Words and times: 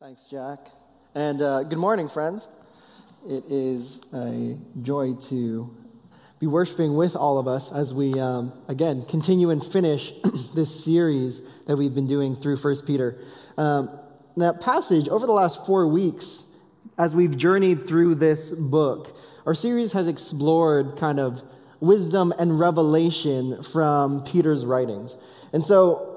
Thanks, 0.00 0.26
Jack. 0.30 0.60
And 1.16 1.42
uh, 1.42 1.64
good 1.64 1.78
morning, 1.78 2.08
friends. 2.08 2.46
It 3.26 3.42
is 3.50 4.00
a 4.12 4.56
joy 4.80 5.14
to 5.28 5.74
be 6.38 6.46
worshiping 6.46 6.96
with 6.96 7.16
all 7.16 7.36
of 7.36 7.48
us 7.48 7.72
as 7.72 7.92
we, 7.92 8.14
um, 8.14 8.52
again, 8.68 9.04
continue 9.06 9.50
and 9.50 9.60
finish 9.60 10.12
this 10.54 10.84
series 10.84 11.40
that 11.66 11.76
we've 11.76 11.96
been 11.96 12.06
doing 12.06 12.36
through 12.36 12.58
1 12.58 12.76
Peter. 12.86 13.18
Um, 13.56 13.90
that 14.36 14.60
passage, 14.60 15.08
over 15.08 15.26
the 15.26 15.32
last 15.32 15.66
four 15.66 15.88
weeks, 15.88 16.44
as 16.96 17.16
we've 17.16 17.36
journeyed 17.36 17.88
through 17.88 18.14
this 18.14 18.52
book, 18.52 19.16
our 19.46 19.54
series 19.54 19.94
has 19.94 20.06
explored 20.06 20.96
kind 20.96 21.18
of 21.18 21.42
wisdom 21.80 22.32
and 22.38 22.60
revelation 22.60 23.64
from 23.64 24.22
Peter's 24.22 24.64
writings. 24.64 25.16
And 25.52 25.64
so 25.64 26.07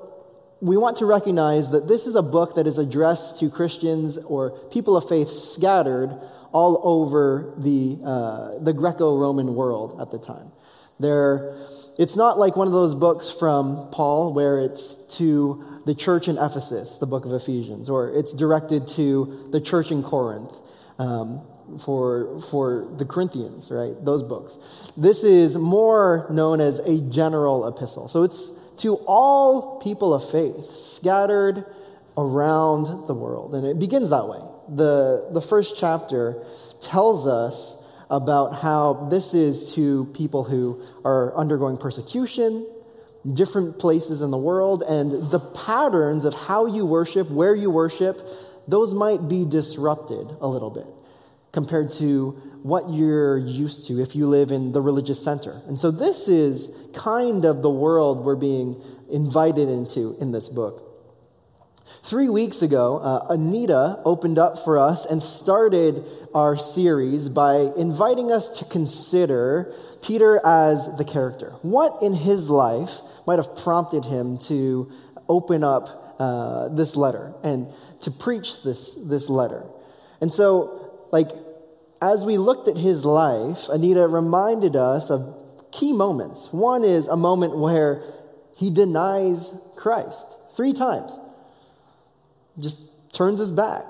we 0.61 0.77
want 0.77 0.97
to 0.97 1.05
recognize 1.05 1.71
that 1.71 1.87
this 1.87 2.05
is 2.05 2.15
a 2.15 2.21
book 2.21 2.55
that 2.55 2.67
is 2.67 2.77
addressed 2.77 3.39
to 3.39 3.49
Christians 3.49 4.17
or 4.19 4.51
people 4.71 4.95
of 4.95 5.09
faith 5.09 5.27
scattered 5.29 6.09
all 6.52 6.79
over 6.83 7.53
the, 7.57 7.99
uh, 8.05 8.63
the 8.63 8.71
Greco 8.71 9.17
Roman 9.17 9.55
world 9.55 9.99
at 9.99 10.11
the 10.11 10.19
time. 10.19 10.52
There, 10.99 11.57
it's 11.97 12.16
not 12.16 12.38
like 12.38 12.55
one 12.55 12.67
of 12.67 12.73
those 12.73 12.93
books 12.93 13.35
from 13.39 13.89
Paul 13.91 14.33
where 14.33 14.59
it's 14.59 14.97
to 15.17 15.81
the 15.88 15.95
church 15.95 16.27
in 16.27 16.38
Ephesus, 16.38 16.95
the 16.99 17.07
book 17.07 17.25
of 17.25 17.33
Ephesians, 17.33 17.89
or 17.89 18.11
it's 18.11 18.31
directed 18.33 18.88
to 18.97 19.49
the 19.52 19.59
church 19.59 19.89
in 19.91 20.03
Corinth. 20.03 20.52
Um, 20.99 21.41
for, 21.85 22.41
for 22.52 22.93
the 22.97 23.05
Corinthians, 23.05 23.69
right? 23.71 23.93
Those 24.03 24.23
books. 24.23 24.57
This 24.97 25.23
is 25.23 25.55
more 25.55 26.27
known 26.30 26.59
as 26.59 26.80
a 26.80 26.99
general 27.09 27.66
epistle. 27.66 28.09
So 28.09 28.23
it's 28.23 28.52
to 28.77 28.95
all 29.05 29.80
people 29.80 30.13
of 30.13 30.30
faith 30.31 30.66
scattered 30.95 31.66
around 32.17 33.07
the 33.07 33.13
world. 33.13 33.55
And 33.55 33.66
it 33.66 33.80
begins 33.80 34.09
that 34.09 34.27
way. 34.27 34.39
The, 34.70 35.30
the 35.31 35.41
first 35.41 35.75
chapter 35.77 36.44
tells 36.81 37.27
us 37.27 37.75
about 38.09 38.61
how 38.61 39.08
this 39.09 39.33
is 39.33 39.73
to 39.75 40.05
people 40.14 40.44
who 40.44 40.81
are 41.05 41.36
undergoing 41.36 41.77
persecution, 41.77 42.67
different 43.33 43.80
places 43.80 44.22
in 44.22 44.31
the 44.31 44.38
world, 44.38 44.83
and 44.83 45.31
the 45.31 45.39
patterns 45.39 46.25
of 46.25 46.33
how 46.33 46.66
you 46.66 46.86
worship, 46.86 47.30
where 47.30 47.55
you 47.55 47.69
worship, 47.69 48.19
those 48.67 48.94
might 48.94 49.27
be 49.30 49.45
disrupted 49.45 50.27
a 50.42 50.47
little 50.47 50.69
bit 50.69 50.86
compared 51.52 51.91
to 51.91 52.31
what 52.63 52.89
you're 52.89 53.38
used 53.38 53.88
to 53.88 54.02
if 54.02 54.16
you 54.16 54.27
live 54.27 54.52
in 54.52 54.71
the 54.71 54.81
religious 54.81 55.23
center. 55.23 55.61
And 55.67 55.77
so 55.77 55.91
this 55.91 56.27
is 56.27 56.69
kind 56.93 57.45
of 57.45 57.61
the 57.61 57.69
world 57.69 58.23
we're 58.23 58.35
being 58.35 58.81
invited 59.11 59.67
into 59.67 60.16
in 60.19 60.31
this 60.31 60.47
book. 60.47 60.88
Three 62.03 62.30
weeks 62.30 62.61
ago, 62.61 62.97
uh, 62.97 63.33
Anita 63.33 63.99
opened 64.05 64.39
up 64.39 64.63
for 64.63 64.77
us 64.77 65.05
and 65.05 65.21
started 65.21 66.03
our 66.33 66.55
series 66.55 67.30
by 67.30 67.71
inviting 67.77 68.31
us 68.31 68.49
to 68.59 68.65
consider 68.65 69.73
Peter 70.02 70.39
as 70.45 70.89
the 70.97 71.03
character. 71.03 71.55
What 71.61 72.02
in 72.02 72.13
his 72.13 72.49
life 72.49 72.91
might 73.27 73.38
have 73.38 73.55
prompted 73.58 74.05
him 74.05 74.38
to 74.47 74.91
open 75.27 75.63
up 75.63 76.15
uh, 76.17 76.69
this 76.69 76.95
letter 76.95 77.33
and 77.43 77.67
to 78.02 78.11
preach 78.11 78.63
this, 78.63 78.95
this 78.95 79.27
letter? 79.30 79.65
And 80.21 80.31
so, 80.31 80.80
like, 81.12 81.30
as 82.02 82.26
we 82.26 82.38
looked 82.38 82.67
at 82.67 82.78
his 82.78 83.06
life, 83.06 83.70
Anita 83.70 84.08
reminded 84.08 84.76
us 84.76 85.09
of 85.09 85.36
key 85.72 85.94
moments. 85.94 86.50
One 86.52 86.84
is 86.84 87.08
a 87.08 87.17
moment 87.17 87.58
where 87.58 88.04
he 88.56 88.72
denies 88.72 89.52
Christ 89.76 90.26
three 90.56 90.73
times, 90.73 91.17
just 92.59 92.80
turns 93.14 93.39
his 93.39 93.52
back. 93.52 93.86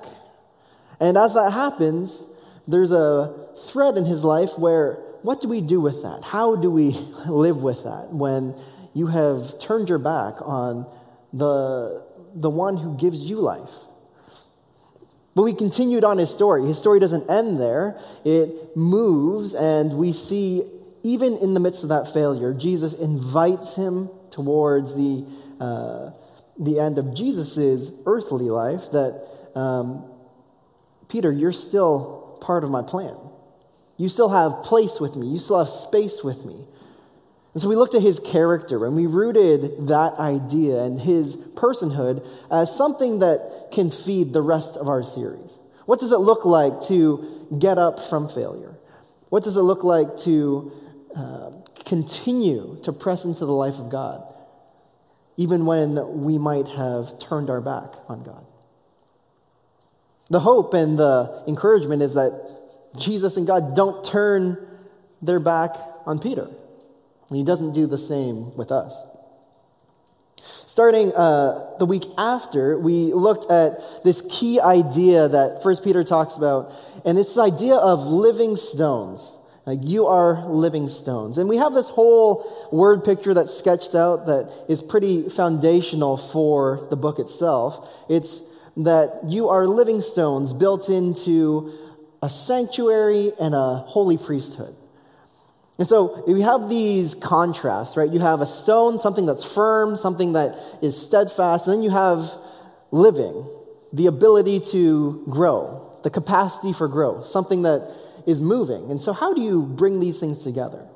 And 1.00 1.18
as 1.18 1.34
that 1.34 1.52
happens, 1.52 2.24
there's 2.68 2.92
a 2.92 3.50
thread 3.72 3.98
in 3.98 4.06
his 4.06 4.24
life 4.24 4.52
where 4.58 5.00
what 5.24 5.40
do 5.40 5.48
we 5.48 5.62
do 5.62 5.80
with 5.80 6.02
that? 6.04 6.24
How 6.24 6.56
do 6.56 6.72
we 6.72 6.90
live 7.28 7.58
with 7.58 7.84
that 7.84 8.10
when 8.12 8.56
you 8.94 9.08
have 9.08 9.60
turned 9.60 9.90
your 9.90 10.00
back 10.00 10.36
on 10.42 10.86
the, 11.32 12.04
the 12.36 12.50
one 12.50 12.78
who 12.78 12.98
gives 12.98 13.20
you 13.20 13.38
life? 13.38 13.70
But 15.36 15.44
we 15.44 15.54
continued 15.54 16.04
on 16.04 16.18
his 16.18 16.30
story. 16.30 16.66
His 16.68 16.78
story 16.78 17.00
doesn't 17.00 17.30
end 17.30 17.60
there, 17.60 17.98
it 18.26 18.76
moves, 18.76 19.56
and 19.56 19.94
we 19.94 20.12
see, 20.12 20.64
even 21.04 21.38
in 21.38 21.54
the 21.54 21.60
midst 21.60 21.84
of 21.84 21.90
that 21.90 22.14
failure, 22.14 22.54
Jesus 22.54 22.94
invites 22.94 23.76
him 23.76 24.10
towards 24.30 24.94
the, 24.96 25.26
uh, 25.60 26.12
the 26.60 26.80
end 26.80 26.98
of 26.98 27.14
Jesus' 27.14 27.92
earthly 28.06 28.50
life 28.50 28.92
that, 28.92 29.26
um, 29.56 30.06
Peter, 31.08 31.32
you're 31.32 31.54
still 31.54 32.38
part 32.42 32.64
of 32.64 32.70
my 32.70 32.82
plan. 32.82 33.16
You 33.98 34.10
still 34.10 34.30
have 34.30 34.64
place 34.64 35.00
with 35.00 35.16
me, 35.16 35.28
you 35.28 35.38
still 35.38 35.64
have 35.64 35.70
space 35.70 36.24
with 36.24 36.44
me. 36.44 36.66
And 37.54 37.62
so 37.62 37.68
we 37.68 37.76
looked 37.76 37.96
at 37.96 38.02
his 38.02 38.20
character 38.20 38.86
and 38.86 38.96
we 38.96 39.08
rooted 39.08 39.88
that 39.88 40.14
idea 40.14 40.84
and 40.84 41.02
his 41.02 41.36
personhood 41.36 42.26
as 42.50 42.74
something 42.76 43.20
that 43.20 43.70
can 43.74 43.92
feed 43.92 44.32
the 44.32 44.42
rest 44.42 44.78
of 44.78 44.88
our 44.88 45.04
series. 45.04 45.60
What 45.86 46.00
does 46.00 46.12
it 46.12 46.20
look 46.20 46.46
like 46.46 46.82
to 46.88 47.48
get 47.60 47.78
up 47.78 48.00
from 48.10 48.30
failure? 48.30 48.76
What 49.30 49.44
does 49.44 49.58
it 49.58 49.62
look 49.62 49.84
like 49.84 50.18
to 50.20 50.72
uh, 51.16 51.52
continue 51.86 52.80
to 52.84 52.94
press 52.94 53.26
into 53.26 53.46
the 53.46 53.52
life 53.52 53.76
of 53.76 53.90
God, 53.90 54.34
even 55.36 55.66
when 55.66 56.24
we 56.24 56.38
might 56.38 56.68
have 56.68 57.20
turned 57.20 57.50
our 57.50 57.62
back 57.62 57.96
on 58.08 58.24
God? 58.24 58.46
The 60.30 60.40
hope 60.40 60.74
and 60.74 60.98
the 60.98 61.44
encouragement 61.48 62.02
is 62.02 62.14
that 62.14 62.60
Jesus 62.98 63.36
and 63.36 63.46
God 63.46 63.76
don't 63.76 64.06
turn 64.06 64.58
their 65.22 65.42
back 65.42 65.72
on 66.06 66.20
Peter. 66.20 66.48
And 67.32 67.38
he 67.38 67.46
doesn't 67.46 67.72
do 67.72 67.88
the 67.88 67.98
same 67.98 68.54
with 68.58 68.74
us. 68.74 68.94
Starting 70.68 71.14
uh, 71.14 71.78
the 71.80 71.86
week 71.86 72.04
after, 72.18 72.78
we 72.78 73.14
looked 73.14 73.50
at 73.50 74.04
this 74.04 74.22
key 74.30 74.60
idea 74.60 75.30
that 75.30 75.62
First 75.64 75.82
Peter 75.82 76.04
talks 76.04 76.36
about, 76.36 76.74
and 77.06 77.18
it's 77.18 77.36
the 77.36 77.42
idea 77.42 77.76
of 77.76 78.00
living 78.00 78.58
stones. 78.58 79.38
Like 79.66 79.80
you 79.82 80.08
are 80.08 80.46
living 80.46 80.90
stones. 80.90 81.38
And 81.38 81.48
we 81.48 81.56
have 81.56 81.72
this 81.72 81.88
whole 81.88 82.70
word 82.70 83.06
picture 83.06 83.34
that's 83.34 83.58
sketched 83.58 83.96
out 83.96 84.26
that 84.26 84.52
is 84.68 84.82
pretty 84.82 85.30
foundational 85.30 86.18
for 86.18 86.86
the 86.90 86.98
book 86.98 87.18
itself. 87.18 87.88
It's 88.10 88.42
that 88.76 89.22
you 89.28 89.48
are 89.48 89.68
living 89.68 90.02
stones 90.02 90.52
built 90.52 90.90
into 90.90 91.72
a 92.22 92.30
sanctuary 92.30 93.32
and 93.40 93.56
a 93.56 93.86
holy 93.88 94.18
priesthood. 94.18 94.76
And 95.82 95.90
so 95.90 96.24
we 96.28 96.44
have 96.44 96.70
these 96.70 97.16
contrasts, 97.16 97.98
right? 97.98 98.08
You 98.08 98.20
have 98.20 98.40
a 98.40 98.46
stone, 98.46 99.00
something 99.00 99.26
that's 99.26 99.44
firm, 99.44 99.98
something 99.98 100.34
that 100.34 100.56
is 100.80 100.96
steadfast, 100.96 101.66
and 101.66 101.74
then 101.74 101.82
you 101.82 101.90
have 101.90 102.24
living, 102.92 103.50
the 103.92 104.06
ability 104.06 104.60
to 104.74 105.26
grow, 105.28 105.92
the 106.04 106.12
capacity 106.12 106.72
for 106.72 106.88
growth, 106.88 107.26
something 107.26 107.64
that 107.64 107.92
is 108.28 108.40
moving. 108.40 108.92
And 108.92 109.02
so, 109.02 109.12
how 109.12 109.34
do 109.34 109.42
you 109.42 109.64
bring 109.64 110.00
these 110.00 110.20
things 110.20 110.44
together? 110.44 110.88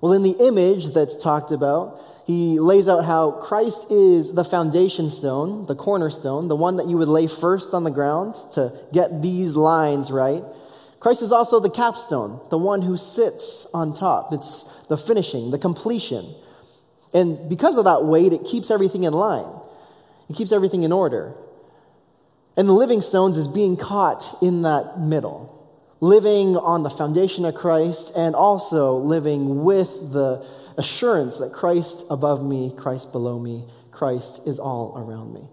Well, 0.00 0.12
in 0.12 0.24
the 0.24 0.34
image 0.44 0.92
that's 0.92 1.14
talked 1.22 1.52
about, 1.52 2.00
he 2.26 2.58
lays 2.58 2.88
out 2.88 3.04
how 3.04 3.30
Christ 3.30 3.86
is 3.92 4.32
the 4.32 4.42
foundation 4.42 5.08
stone, 5.08 5.66
the 5.66 5.76
cornerstone, 5.76 6.48
the 6.48 6.56
one 6.56 6.78
that 6.78 6.88
you 6.88 6.96
would 6.96 7.06
lay 7.06 7.28
first 7.28 7.72
on 7.74 7.84
the 7.84 7.92
ground 7.92 8.34
to 8.54 8.72
get 8.92 9.22
these 9.22 9.54
lines 9.54 10.10
right. 10.10 10.42
Christ 11.02 11.20
is 11.20 11.32
also 11.32 11.58
the 11.58 11.68
capstone, 11.68 12.40
the 12.50 12.58
one 12.58 12.82
who 12.82 12.96
sits 12.96 13.66
on 13.74 13.92
top. 13.92 14.32
It's 14.32 14.64
the 14.88 14.96
finishing, 14.96 15.50
the 15.50 15.58
completion. 15.58 16.32
And 17.12 17.48
because 17.48 17.76
of 17.76 17.86
that 17.86 18.04
weight, 18.04 18.32
it 18.32 18.44
keeps 18.44 18.70
everything 18.70 19.02
in 19.02 19.12
line, 19.12 19.52
it 20.30 20.36
keeps 20.36 20.52
everything 20.52 20.84
in 20.84 20.92
order. 20.92 21.34
And 22.56 22.68
the 22.68 22.72
living 22.72 23.00
stones 23.00 23.36
is 23.36 23.48
being 23.48 23.76
caught 23.76 24.22
in 24.40 24.62
that 24.62 25.00
middle, 25.00 25.68
living 26.00 26.56
on 26.56 26.84
the 26.84 26.90
foundation 26.90 27.44
of 27.46 27.56
Christ 27.56 28.12
and 28.14 28.36
also 28.36 28.94
living 28.94 29.64
with 29.64 29.88
the 30.12 30.46
assurance 30.78 31.36
that 31.38 31.52
Christ 31.52 32.04
above 32.10 32.44
me, 32.44 32.72
Christ 32.78 33.10
below 33.10 33.40
me, 33.40 33.64
Christ 33.90 34.40
is 34.46 34.60
all 34.60 34.94
around 34.96 35.34
me. 35.34 35.48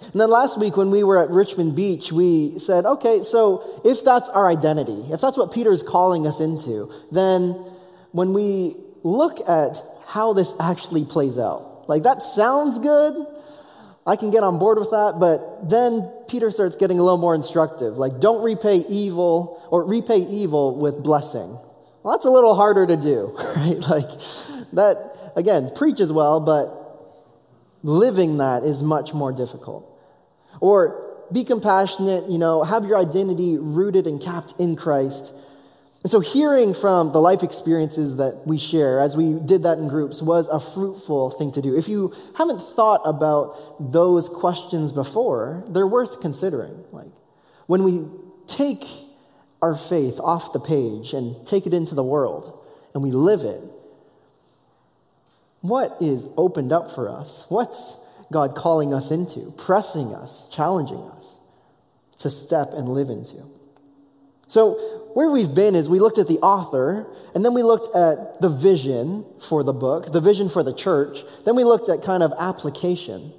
And 0.00 0.20
then 0.20 0.30
last 0.30 0.58
week, 0.58 0.76
when 0.76 0.90
we 0.90 1.04
were 1.04 1.22
at 1.22 1.30
Richmond 1.30 1.76
Beach, 1.76 2.10
we 2.10 2.58
said, 2.58 2.86
okay, 2.86 3.22
so 3.22 3.82
if 3.84 4.02
that's 4.02 4.28
our 4.30 4.48
identity, 4.48 5.04
if 5.12 5.20
that's 5.20 5.36
what 5.36 5.52
Peter's 5.52 5.82
calling 5.82 6.26
us 6.26 6.40
into, 6.40 6.92
then 7.12 7.52
when 8.12 8.32
we 8.32 8.76
look 9.02 9.40
at 9.48 9.76
how 10.06 10.32
this 10.32 10.52
actually 10.58 11.04
plays 11.04 11.38
out, 11.38 11.88
like 11.88 12.02
that 12.04 12.22
sounds 12.22 12.78
good. 12.78 13.14
I 14.06 14.16
can 14.16 14.30
get 14.30 14.42
on 14.42 14.58
board 14.58 14.78
with 14.78 14.90
that, 14.90 15.18
but 15.20 15.68
then 15.68 16.10
Peter 16.28 16.50
starts 16.50 16.76
getting 16.76 16.98
a 16.98 17.02
little 17.02 17.18
more 17.18 17.34
instructive. 17.34 17.98
Like, 17.98 18.18
don't 18.18 18.42
repay 18.42 18.76
evil 18.88 19.62
or 19.70 19.84
repay 19.84 20.18
evil 20.18 20.80
with 20.80 21.02
blessing. 21.02 21.58
Well, 22.02 22.16
that's 22.16 22.24
a 22.24 22.30
little 22.30 22.54
harder 22.54 22.86
to 22.86 22.96
do, 22.96 23.36
right? 23.56 23.78
Like, 23.78 24.08
that, 24.72 25.32
again, 25.36 25.72
preaches 25.76 26.10
well, 26.10 26.40
but 26.40 26.80
living 27.82 28.38
that 28.38 28.62
is 28.62 28.82
much 28.82 29.12
more 29.12 29.32
difficult. 29.32 29.89
Or 30.60 31.10
be 31.32 31.44
compassionate, 31.44 32.28
you 32.28 32.38
know, 32.38 32.62
have 32.62 32.84
your 32.84 32.98
identity 32.98 33.56
rooted 33.58 34.06
and 34.06 34.20
capped 34.20 34.54
in 34.58 34.76
Christ. 34.76 35.32
And 36.02 36.10
so, 36.10 36.20
hearing 36.20 36.72
from 36.72 37.12
the 37.12 37.20
life 37.20 37.42
experiences 37.42 38.16
that 38.16 38.46
we 38.46 38.58
share 38.58 39.00
as 39.00 39.16
we 39.16 39.38
did 39.38 39.64
that 39.64 39.78
in 39.78 39.88
groups 39.88 40.22
was 40.22 40.48
a 40.48 40.58
fruitful 40.58 41.30
thing 41.32 41.52
to 41.52 41.62
do. 41.62 41.76
If 41.76 41.88
you 41.88 42.14
haven't 42.36 42.60
thought 42.74 43.02
about 43.04 43.92
those 43.92 44.28
questions 44.28 44.92
before, 44.92 45.64
they're 45.68 45.86
worth 45.86 46.20
considering. 46.20 46.84
Like, 46.90 47.12
when 47.66 47.84
we 47.84 48.06
take 48.46 48.84
our 49.60 49.76
faith 49.76 50.18
off 50.20 50.54
the 50.54 50.60
page 50.60 51.12
and 51.12 51.46
take 51.46 51.66
it 51.66 51.74
into 51.74 51.94
the 51.94 52.02
world 52.02 52.58
and 52.94 53.02
we 53.02 53.10
live 53.10 53.40
it, 53.42 53.62
what 55.60 55.98
is 56.00 56.26
opened 56.38 56.72
up 56.72 56.90
for 56.94 57.10
us? 57.10 57.44
What's 57.50 57.98
God 58.32 58.54
calling 58.54 58.94
us 58.94 59.10
into, 59.10 59.52
pressing 59.56 60.14
us, 60.14 60.48
challenging 60.52 60.98
us 60.98 61.38
to 62.18 62.30
step 62.30 62.70
and 62.72 62.88
live 62.88 63.08
into? 63.08 63.44
So, 64.48 65.10
where 65.14 65.30
we've 65.30 65.54
been 65.54 65.76
is 65.76 65.88
we 65.88 66.00
looked 66.00 66.18
at 66.18 66.26
the 66.26 66.38
author, 66.40 67.06
and 67.34 67.44
then 67.44 67.54
we 67.54 67.62
looked 67.62 67.94
at 67.94 68.40
the 68.40 68.48
vision 68.48 69.24
for 69.48 69.62
the 69.62 69.72
book, 69.72 70.12
the 70.12 70.20
vision 70.20 70.48
for 70.48 70.62
the 70.62 70.74
church. 70.74 71.18
Then 71.44 71.54
we 71.54 71.64
looked 71.64 71.88
at 71.88 72.02
kind 72.02 72.22
of 72.22 72.32
application. 72.38 73.32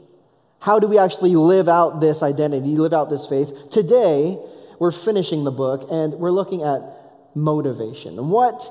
How 0.59 0.79
do 0.79 0.87
we 0.87 0.97
actually 0.97 1.35
live 1.35 1.67
out 1.67 1.99
this 1.99 2.21
identity, 2.21 2.77
live 2.77 2.93
out 2.93 3.09
this 3.09 3.25
faith? 3.27 3.49
Today, 3.71 4.37
we're 4.79 4.91
finishing 4.91 5.43
the 5.43 5.51
book, 5.51 5.87
and 5.91 6.13
we're 6.13 6.31
looking 6.31 6.63
at 6.63 6.81
motivation. 7.35 8.29
What 8.29 8.61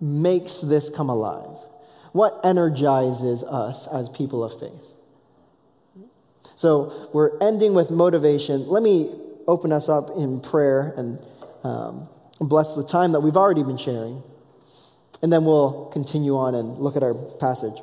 makes 0.00 0.60
this 0.60 0.88
come 0.88 1.08
alive? 1.08 1.58
What 2.12 2.40
energizes 2.44 3.42
us 3.44 3.88
as 3.92 4.08
people 4.08 4.44
of 4.44 4.58
faith? 4.58 4.95
So 6.56 7.10
we're 7.12 7.38
ending 7.40 7.74
with 7.74 7.90
motivation. 7.90 8.66
Let 8.66 8.82
me 8.82 9.14
open 9.46 9.72
us 9.72 9.88
up 9.88 10.10
in 10.16 10.40
prayer 10.40 10.92
and 10.96 11.24
um, 11.62 12.08
bless 12.40 12.74
the 12.74 12.84
time 12.84 13.12
that 13.12 13.20
we've 13.20 13.36
already 13.36 13.62
been 13.62 13.78
sharing. 13.78 14.22
And 15.22 15.32
then 15.32 15.44
we'll 15.44 15.90
continue 15.92 16.36
on 16.36 16.54
and 16.54 16.78
look 16.78 16.96
at 16.96 17.02
our 17.02 17.14
passage. 17.38 17.76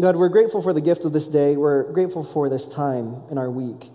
God, 0.00 0.16
we're 0.16 0.30
grateful 0.30 0.62
for 0.62 0.72
the 0.72 0.80
gift 0.80 1.04
of 1.04 1.12
this 1.12 1.26
day. 1.26 1.56
We're 1.56 1.92
grateful 1.92 2.24
for 2.24 2.48
this 2.48 2.66
time 2.66 3.22
in 3.30 3.36
our 3.36 3.50
week 3.50 3.90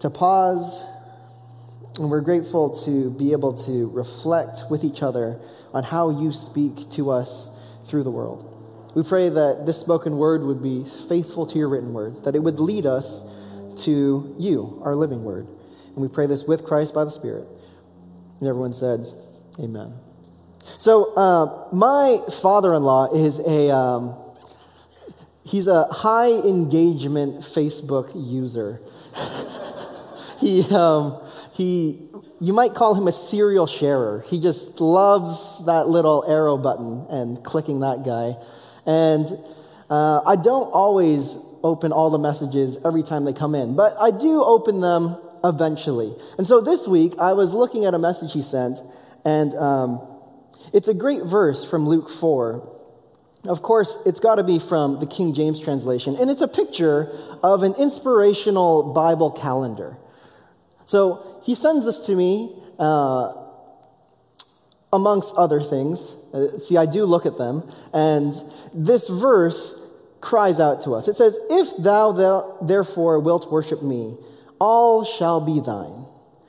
to 0.00 0.10
pause, 0.10 0.84
and 1.98 2.10
we're 2.10 2.20
grateful 2.20 2.84
to 2.84 3.10
be 3.16 3.30
able 3.30 3.56
to 3.64 3.88
reflect 3.90 4.64
with 4.70 4.82
each 4.82 5.02
other 5.02 5.40
on 5.72 5.84
how 5.84 6.10
you 6.10 6.32
speak 6.32 6.90
to 6.90 7.10
us 7.10 7.48
through 7.88 8.02
the 8.02 8.10
world. 8.10 8.53
We 8.94 9.02
pray 9.02 9.28
that 9.28 9.64
this 9.66 9.78
spoken 9.78 10.18
word 10.18 10.42
would 10.42 10.62
be 10.62 10.84
faithful 11.08 11.46
to 11.46 11.58
your 11.58 11.68
written 11.68 11.92
word, 11.92 12.24
that 12.24 12.34
it 12.34 12.40
would 12.40 12.60
lead 12.60 12.86
us 12.86 13.22
to 13.84 14.34
you, 14.38 14.80
our 14.84 14.94
living 14.94 15.24
word. 15.24 15.46
And 15.94 15.96
we 15.96 16.08
pray 16.08 16.26
this 16.26 16.44
with 16.44 16.64
Christ 16.64 16.94
by 16.94 17.04
the 17.04 17.10
Spirit. 17.10 17.46
And 18.40 18.48
everyone 18.48 18.72
said, 18.72 19.06
Amen. 19.58 19.94
So, 20.78 21.14
uh, 21.14 21.68
my 21.72 22.18
father 22.40 22.74
in 22.74 22.82
law 22.82 23.12
is 23.14 23.38
a. 23.40 23.70
Um, 23.74 24.16
he's 25.44 25.66
a 25.66 25.84
high 25.84 26.32
engagement 26.32 27.40
Facebook 27.40 28.12
user. 28.14 28.80
he, 30.40 30.62
um, 30.74 31.22
he, 31.52 32.08
you 32.40 32.52
might 32.52 32.74
call 32.74 32.94
him 32.94 33.06
a 33.06 33.12
serial 33.12 33.66
sharer. 33.66 34.24
He 34.26 34.40
just 34.40 34.80
loves 34.80 35.64
that 35.66 35.88
little 35.88 36.24
arrow 36.26 36.56
button 36.56 37.06
and 37.08 37.44
clicking 37.44 37.80
that 37.80 38.04
guy. 38.04 38.34
And 38.86 39.26
uh, 39.90 40.20
I 40.26 40.36
don't 40.36 40.70
always 40.70 41.36
open 41.62 41.92
all 41.92 42.10
the 42.10 42.18
messages 42.18 42.76
every 42.84 43.02
time 43.02 43.24
they 43.24 43.32
come 43.32 43.54
in, 43.54 43.74
but 43.74 43.96
I 43.98 44.10
do 44.10 44.42
open 44.42 44.80
them 44.80 45.16
eventually. 45.42 46.14
And 46.38 46.46
so 46.46 46.60
this 46.60 46.86
week, 46.86 47.14
I 47.18 47.32
was 47.32 47.52
looking 47.52 47.84
at 47.84 47.94
a 47.94 47.98
message 47.98 48.32
he 48.32 48.42
sent, 48.42 48.80
and 49.24 49.54
um, 49.54 50.00
it's 50.72 50.88
a 50.88 50.94
great 50.94 51.24
verse 51.24 51.64
from 51.68 51.86
Luke 51.86 52.10
4. 52.10 52.70
Of 53.44 53.62
course, 53.62 53.94
it's 54.06 54.20
got 54.20 54.36
to 54.36 54.44
be 54.44 54.58
from 54.58 55.00
the 55.00 55.06
King 55.06 55.34
James 55.34 55.60
translation, 55.60 56.16
and 56.16 56.30
it's 56.30 56.40
a 56.42 56.48
picture 56.48 57.10
of 57.42 57.62
an 57.62 57.74
inspirational 57.74 58.92
Bible 58.94 59.30
calendar. 59.30 59.96
So 60.86 61.40
he 61.44 61.54
sends 61.54 61.84
this 61.84 62.00
to 62.06 62.14
me. 62.14 62.54
Uh, 62.78 63.43
amongst 64.94 65.34
other 65.36 65.60
things. 65.60 66.16
Uh, 66.32 66.58
see, 66.60 66.76
I 66.76 66.86
do 66.86 67.04
look 67.04 67.26
at 67.26 67.36
them, 67.36 67.68
and 67.92 68.32
this 68.72 69.08
verse 69.08 69.74
cries 70.20 70.60
out 70.60 70.82
to 70.84 70.94
us. 70.94 71.08
It 71.08 71.16
says, 71.16 71.36
If 71.50 71.82
thou 71.82 72.56
therefore 72.62 73.18
wilt 73.18 73.50
worship 73.52 73.82
me, 73.82 74.16
all 74.58 75.04
shall 75.04 75.40
be 75.40 75.60
thine. 75.60 76.06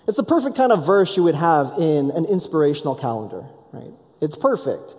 It's 0.07 0.17
the 0.17 0.23
perfect 0.23 0.55
kind 0.55 0.71
of 0.71 0.85
verse 0.85 1.17
you 1.17 1.23
would 1.23 1.35
have 1.35 1.73
in 1.79 2.11
an 2.11 2.25
inspirational 2.25 2.95
calendar, 2.95 3.45
right? 3.73 3.91
It's 4.21 4.37
perfect. 4.37 4.95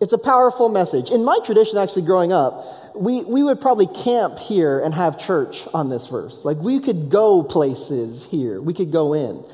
It's 0.00 0.12
a 0.12 0.18
powerful 0.18 0.68
message. 0.68 1.10
In 1.10 1.24
my 1.24 1.38
tradition, 1.44 1.78
actually, 1.78 2.02
growing 2.02 2.32
up, 2.32 2.94
we, 2.96 3.22
we 3.22 3.42
would 3.44 3.60
probably 3.60 3.86
camp 3.86 4.38
here 4.38 4.80
and 4.80 4.92
have 4.94 5.18
church 5.18 5.62
on 5.72 5.88
this 5.88 6.08
verse. 6.08 6.44
Like, 6.44 6.58
we 6.58 6.80
could 6.80 7.10
go 7.10 7.44
places 7.44 8.26
here, 8.30 8.60
we 8.60 8.74
could 8.74 8.90
go 8.90 9.14
in. 9.14 9.44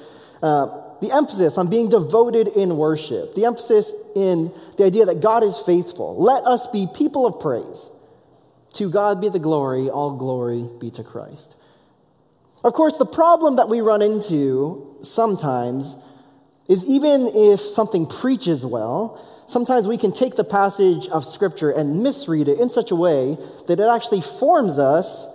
Uh, 0.43 0.84
the 1.01 1.13
emphasis 1.13 1.59
on 1.59 1.69
being 1.69 1.89
devoted 1.89 2.49
in 2.49 2.77
worship, 2.77 3.35
the 3.35 3.45
emphasis 3.45 3.91
in 4.15 4.53
the 4.77 4.85
idea 4.85 5.05
that 5.07 5.21
God 5.21 5.43
is 5.43 5.61
faithful. 5.67 6.17
Let 6.23 6.45
us 6.45 6.67
be 6.73 6.87
people 6.95 7.27
of 7.27 7.41
praise. 7.41 7.91
To 8.75 8.91
God 8.91 9.21
be 9.21 9.29
the 9.29 9.39
glory, 9.39 9.89
all 9.89 10.17
glory 10.17 10.69
be 10.81 10.91
to 10.93 11.05
Christ. 11.05 11.55
Of 12.65 12.73
course, 12.73 12.97
the 12.97 13.07
problem 13.07 13.57
that 13.57 13.69
we 13.69 13.81
run 13.81 14.03
into 14.03 14.97
sometimes 15.03 15.95
is 16.69 16.85
even 16.87 17.31
if 17.35 17.61
something 17.61 18.07
preaches 18.07 18.65
well, 18.65 19.21
sometimes 19.47 19.87
we 19.87 19.99
can 19.99 20.13
take 20.13 20.37
the 20.37 20.45
passage 20.45 21.07
of 21.09 21.25
Scripture 21.25 21.71
and 21.71 22.03
misread 22.03 22.49
it 22.49 22.59
in 22.59 22.71
such 22.71 22.91
a 22.91 22.97
way 22.97 23.37
that 23.69 23.79
it 23.79 23.89
actually 23.89 24.23
forms 24.23 24.79
us 24.79 25.27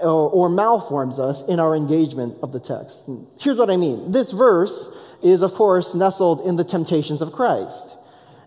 or, 0.00 0.30
or 0.30 0.48
malforms 0.48 1.18
us 1.18 1.42
in 1.48 1.60
our 1.60 1.74
engagement 1.74 2.36
of 2.42 2.52
the 2.52 2.60
text. 2.60 3.08
Here's 3.40 3.58
what 3.58 3.70
I 3.70 3.76
mean. 3.76 4.12
This 4.12 4.32
verse 4.32 4.88
is, 5.22 5.42
of 5.42 5.52
course, 5.52 5.94
nestled 5.94 6.46
in 6.46 6.56
the 6.56 6.64
temptations 6.64 7.20
of 7.20 7.32
Christ 7.32 7.96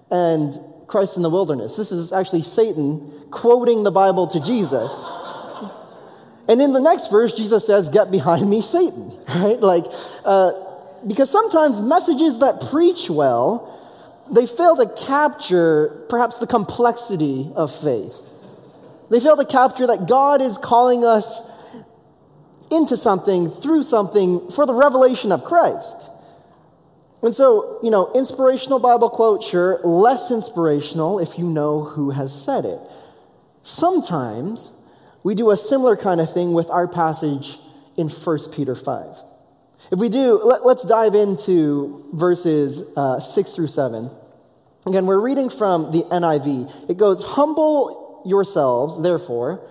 and 0.09 0.59
Christ 0.88 1.15
in 1.15 1.24
the 1.24 1.30
wilderness. 1.30 1.75
This 1.75 1.92
is 1.92 2.12
actually 2.12 2.44
Satan 2.44 3.27
quoting 3.31 3.83
the 3.83 3.92
Bible 3.92 4.27
to 4.27 4.39
Jesus. 4.44 4.92
and 6.48 6.62
in 6.62 6.74
the 6.74 6.81
next 6.81 7.09
verse, 7.09 7.33
Jesus 7.33 7.65
says, 7.65 7.89
Get 7.89 8.12
behind 8.12 8.50
me, 8.50 8.62
Satan, 8.62 9.12
right? 9.27 9.59
Like, 9.59 9.86
uh, 10.25 10.51
because 11.07 11.31
sometimes 11.31 11.81
messages 11.81 12.40
that 12.40 12.69
preach 12.69 13.09
well, 13.09 13.80
they 14.31 14.45
fail 14.45 14.75
to 14.78 14.87
capture 15.07 16.06
perhaps 16.09 16.37
the 16.37 16.47
complexity 16.47 17.52
of 17.56 17.71
faith. 17.81 18.16
They 19.09 19.19
fail 19.19 19.35
to 19.35 19.45
capture 19.45 19.87
that 19.87 20.07
God 20.07 20.42
is 20.42 20.57
calling 20.57 21.04
us 21.04 21.25
into 22.71 22.97
something, 22.97 23.49
through 23.49 23.83
something, 23.83 24.49
for 24.56 24.66
the 24.66 24.73
revelation 24.73 25.31
of 25.31 25.44
Christ. 25.44 26.09
And 27.21 27.35
so, 27.35 27.80
you 27.83 27.92
know, 27.92 28.11
inspirational 28.16 28.80
Bible 28.80 29.09
quote, 29.09 29.44
sure, 29.44 29.80
less 29.83 30.31
inspirational 30.31 31.19
if 31.19 31.37
you 31.37 31.45
know 31.45 31.83
who 31.83 32.11
has 32.11 32.33
said 32.33 32.66
it. 32.66 32.80
Sometimes 33.61 34.71
we 35.23 35.35
do 35.35 35.51
a 35.51 35.57
similar 35.57 35.95
kind 35.95 36.19
of 36.19 36.33
thing 36.33 36.54
with 36.54 36.69
our 36.69 36.87
passage 36.87 37.59
in 37.95 38.09
1 38.09 38.40
Peter 38.54 38.75
5. 38.75 39.18
If 39.92 39.99
we 39.99 40.09
do, 40.09 40.40
let, 40.44 40.61
us 40.61 40.83
dive 40.87 41.16
into 41.16 42.09
verses 42.13 42.81
uh, 42.95 43.19
6 43.19 43.51
through 43.51 43.68
7. 43.68 44.09
Again, 44.85 45.06
we're 45.06 45.19
reading 45.19 45.49
from 45.49 45.92
the 45.92 46.04
NIV. 46.04 46.90
It 46.90 46.97
goes, 46.97 47.23
Humble 47.23 48.23
yourselves, 48.25 49.01
therefore, 49.01 49.61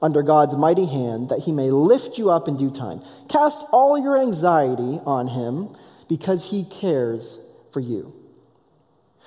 under 0.00 0.22
God's 0.22 0.56
mighty 0.56 0.86
hand, 0.86 1.28
that 1.28 1.40
he 1.40 1.52
may 1.52 1.70
lift 1.70 2.18
you 2.18 2.30
up 2.30 2.48
in 2.48 2.56
due 2.56 2.70
time. 2.70 3.02
Cast 3.28 3.66
all 3.72 3.98
your 3.98 4.16
anxiety 4.16 5.00
on 5.04 5.28
him 5.28 5.76
because 6.08 6.50
he 6.50 6.64
cares 6.64 7.38
for 7.72 7.80
you. 7.80 8.12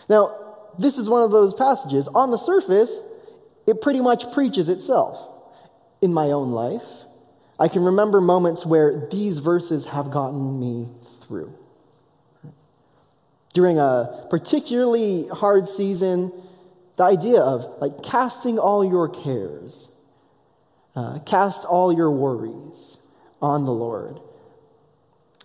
Now, 0.09 0.35
this 0.79 0.97
is 0.97 1.09
one 1.09 1.21
of 1.21 1.31
those 1.31 1.53
passages. 1.53 2.07
On 2.09 2.31
the 2.31 2.37
surface, 2.37 3.01
it 3.67 3.81
pretty 3.81 4.01
much 4.01 4.31
preaches 4.33 4.69
itself. 4.69 5.27
In 6.01 6.13
my 6.13 6.31
own 6.31 6.51
life, 6.51 7.05
I 7.59 7.67
can 7.67 7.83
remember 7.83 8.21
moments 8.21 8.65
where 8.65 9.07
these 9.11 9.37
verses 9.37 9.85
have 9.87 10.09
gotten 10.09 10.59
me 10.59 10.87
through. 11.21 11.53
During 13.53 13.77
a 13.77 14.25
particularly 14.29 15.27
hard 15.27 15.67
season, 15.67 16.31
the 16.97 17.03
idea 17.03 17.39
of 17.39 17.65
like 17.79 18.01
casting 18.01 18.57
all 18.57 18.83
your 18.83 19.07
cares, 19.07 19.90
uh, 20.95 21.19
cast 21.25 21.65
all 21.65 21.93
your 21.93 22.11
worries 22.11 22.97
on 23.41 23.65
the 23.65 23.71
Lord. 23.71 24.19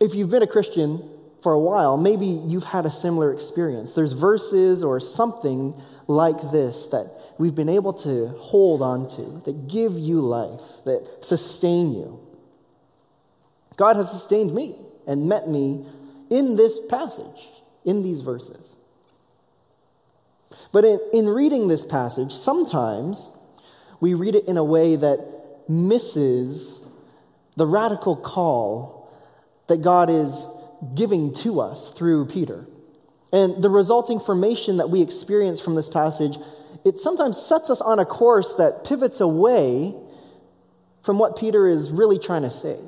If 0.01 0.15
you've 0.15 0.31
been 0.31 0.43
a 0.43 0.47
Christian 0.47 1.09
for 1.43 1.53
a 1.53 1.61
while, 1.61 1.97
maybe 1.97 2.27
you've 2.27 2.65
had 2.65 2.87
a 2.87 2.91
similar 2.91 3.33
experience. 3.33 3.95
There's 3.95 4.13
verses 4.13 4.83
or 4.83 5.01
something 5.01 5.81
like 6.09 6.41
this 6.53 6.89
that 6.93 7.13
we've 7.39 7.55
been 7.55 7.69
able 7.69 7.93
to 7.93 8.29
hold 8.39 8.83
on 8.83 9.09
to, 9.11 9.43
that 9.45 9.69
give 9.69 9.93
you 9.93 10.21
life, 10.21 10.61
that 10.85 11.07
sustain 11.23 11.93
you. 11.93 12.21
God 13.77 13.97
has 13.97 14.11
sustained 14.11 14.55
me 14.55 14.77
and 15.07 15.29
met 15.29 15.49
me 15.49 15.87
in 16.31 16.57
this 16.57 16.79
passage, 16.89 17.49
in 17.85 18.03
these 18.03 18.23
verses. 18.23 18.77
But 20.73 20.85
in, 20.85 21.01
in 21.13 21.29
reading 21.29 21.69
this 21.69 21.85
passage, 21.85 22.33
sometimes 22.33 23.31
we 24.01 24.15
read 24.15 24.35
it 24.35 24.47
in 24.47 24.57
a 24.57 24.65
way 24.65 24.97
that 24.97 25.36
misses 25.69 26.81
the 27.57 27.67
radical 27.67 28.17
call 28.17 29.13
that 29.69 29.83
God 29.83 30.11
is 30.11 30.47
giving 30.95 31.35
to 31.35 31.61
us 31.61 31.91
through 31.97 32.27
Peter. 32.27 32.67
And 33.33 33.63
the 33.63 33.71
resulting 33.71 34.21
formation 34.21 34.77
that 34.77 34.91
we 34.91 35.03
experience 35.03 35.61
from 35.61 35.75
this 35.75 35.89
passage, 35.89 36.37
it 36.85 37.01
sometimes 37.01 37.39
sets 37.39 37.71
us 37.71 37.81
on 37.81 37.99
a 37.99 38.05
course 38.05 38.53
that 38.59 38.85
pivots 38.85 39.21
away 39.21 39.95
from 41.03 41.19
what 41.19 41.37
Peter 41.37 41.67
is 41.67 41.91
really 41.91 42.19
trying 42.19 42.43
to 42.43 42.51
say. 42.51 42.79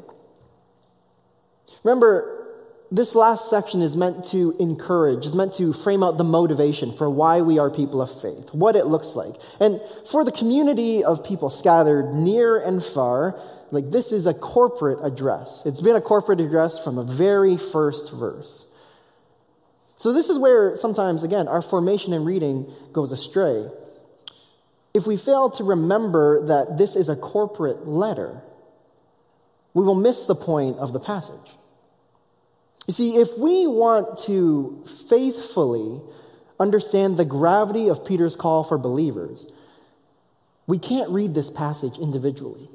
Remember, 1.83 2.38
this 2.91 3.15
last 3.15 3.51
section 3.51 3.83
is 3.83 3.97
meant 3.97 4.25
to 4.27 4.57
encourage, 4.59 5.27
is 5.27 5.35
meant 5.35 5.53
to 5.55 5.73
frame 5.73 6.03
out 6.03 6.17
the 6.17 6.25
motivation 6.25 6.97
for 6.97 7.11
why 7.11 7.43
we 7.43 7.59
are 7.59 7.71
people 7.71 8.01
of 8.01 8.23
faith, 8.23 8.53
what 8.53 8.77
it 8.77 8.87
looks 8.87 9.09
like. 9.09 9.35
And 9.61 9.81
for 10.11 10.25
the 10.25 10.33
community 10.33 11.05
of 11.05 11.25
people 11.25 11.51
scattered 11.51 12.15
near 12.15 12.59
and 12.59 12.83
far, 12.83 13.39
like 13.71 13.91
this 13.91 14.11
is 14.11 14.27
a 14.27 14.33
corporate 14.33 15.01
address. 15.03 15.63
It's 15.67 15.83
been 15.83 15.97
a 15.97 16.01
corporate 16.01 16.41
address 16.41 16.79
from 16.83 16.97
the 16.97 17.05
very 17.05 17.59
first 17.59 18.11
verse. 18.13 18.67
So 19.99 20.13
this 20.13 20.31
is 20.31 20.39
where 20.39 20.77
sometimes, 20.77 21.23
again, 21.23 21.47
our 21.47 21.61
formation 21.61 22.15
in 22.15 22.25
reading 22.25 22.73
goes 22.93 23.13
astray. 23.13 23.67
If 24.95 25.07
we 25.07 25.19
fail 25.19 25.51
to 25.51 25.65
remember 25.65 26.47
that 26.47 26.79
this 26.79 26.97
is 26.97 27.11
a 27.11 27.17
corporate 27.17 27.87
letter, 27.87 28.41
we 29.75 29.85
will 29.85 29.95
miss 29.95 30.25
the 30.25 30.37
point 30.37 30.79
of 30.79 30.95
the 30.95 31.01
passage. 31.01 31.58
You 32.89 32.95
see, 32.95 33.17
if 33.17 33.29
we 33.37 33.67
want 33.67 34.19
to 34.25 34.83
faithfully 35.11 36.01
understand 36.59 37.19
the 37.19 37.25
gravity 37.27 37.87
of 37.89 38.03
Peter's 38.03 38.35
call 38.35 38.65
for 38.65 38.79
believers, 38.79 39.47
we 40.67 40.79
can't 40.79 41.11
read 41.11 41.35
this 41.35 41.51
passage 41.51 41.99
individually. 41.99 42.71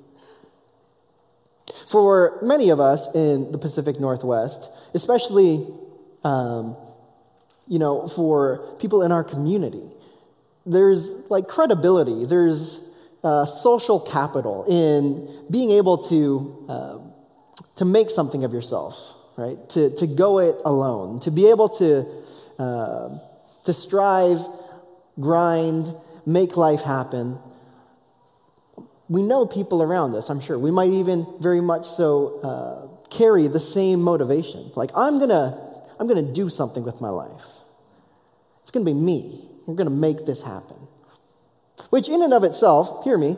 For 1.92 2.38
many 2.44 2.70
of 2.70 2.80
us 2.80 3.08
in 3.16 3.52
the 3.52 3.58
Pacific 3.58 4.00
Northwest, 4.00 4.70
especially, 4.94 5.68
um, 6.24 6.78
you 7.68 7.80
know, 7.80 8.08
for 8.08 8.78
people 8.80 9.02
in 9.02 9.12
our 9.12 9.24
community, 9.24 9.90
there's 10.64 11.10
like 11.32 11.48
credibility, 11.48 12.26
there's 12.26 12.82
uh, 13.24 13.48
social 13.48 14.00
capital 14.00 14.64
in 14.66 15.50
being 15.50 15.72
able 15.72 16.08
to, 16.10 16.66
uh, 16.70 16.98
to 17.78 17.84
make 17.84 18.12
something 18.12 18.44
of 18.44 18.54
yourself 18.54 19.16
right? 19.38 19.58
To, 19.70 19.96
to 19.98 20.08
go 20.08 20.40
it 20.40 20.56
alone, 20.66 21.20
to 21.22 21.32
be 21.32 21.50
able 21.50 21.70
to, 21.78 22.06
uh, 22.62 23.18
to 23.66 23.74
strive, 23.74 24.40
grind, 25.20 25.94
make 26.26 26.58
life 26.58 26.82
happen. 26.82 27.40
We 29.10 29.22
know 29.22 29.46
people 29.46 29.84
around 29.84 30.16
us, 30.16 30.30
I'm 30.30 30.42
sure. 30.42 30.58
We 30.58 30.72
might 30.72 30.92
even 30.92 31.28
very 31.40 31.62
much 31.62 31.86
so 31.86 32.40
uh, 32.42 33.08
carry 33.10 33.48
the 33.48 33.60
same 33.60 34.02
motivation. 34.02 34.72
Like, 34.76 34.92
I'm 34.96 35.18
going 35.18 35.30
to 35.30 35.74
I'm 36.00 36.08
going 36.08 36.26
to 36.26 36.34
do 36.34 36.50
something 36.50 36.84
with 36.84 37.00
my 37.00 37.10
life. 37.10 37.46
It's 38.64 38.72
going 38.72 38.86
to 38.86 38.92
be 38.92 39.00
me. 39.00 39.48
We're 39.66 39.76
going 39.76 39.90
to 39.90 39.96
make 39.96 40.26
this 40.26 40.42
happen. 40.44 40.88
Which, 41.92 42.10
in 42.10 42.22
and 42.22 42.34
of 42.34 42.44
itself, 42.44 43.04
hear 43.04 43.18
me, 43.18 43.38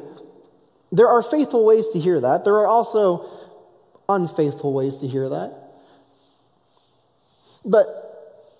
there 0.92 1.08
are 1.08 1.22
faithful 1.22 1.66
ways 1.66 1.86
to 1.94 2.00
hear 2.00 2.20
that. 2.20 2.44
There 2.44 2.56
are 2.56 2.68
also 2.68 3.30
unfaithful 4.08 4.74
ways 4.74 4.98
to 4.98 5.08
hear 5.08 5.30
that. 5.30 5.65
But 7.66 8.06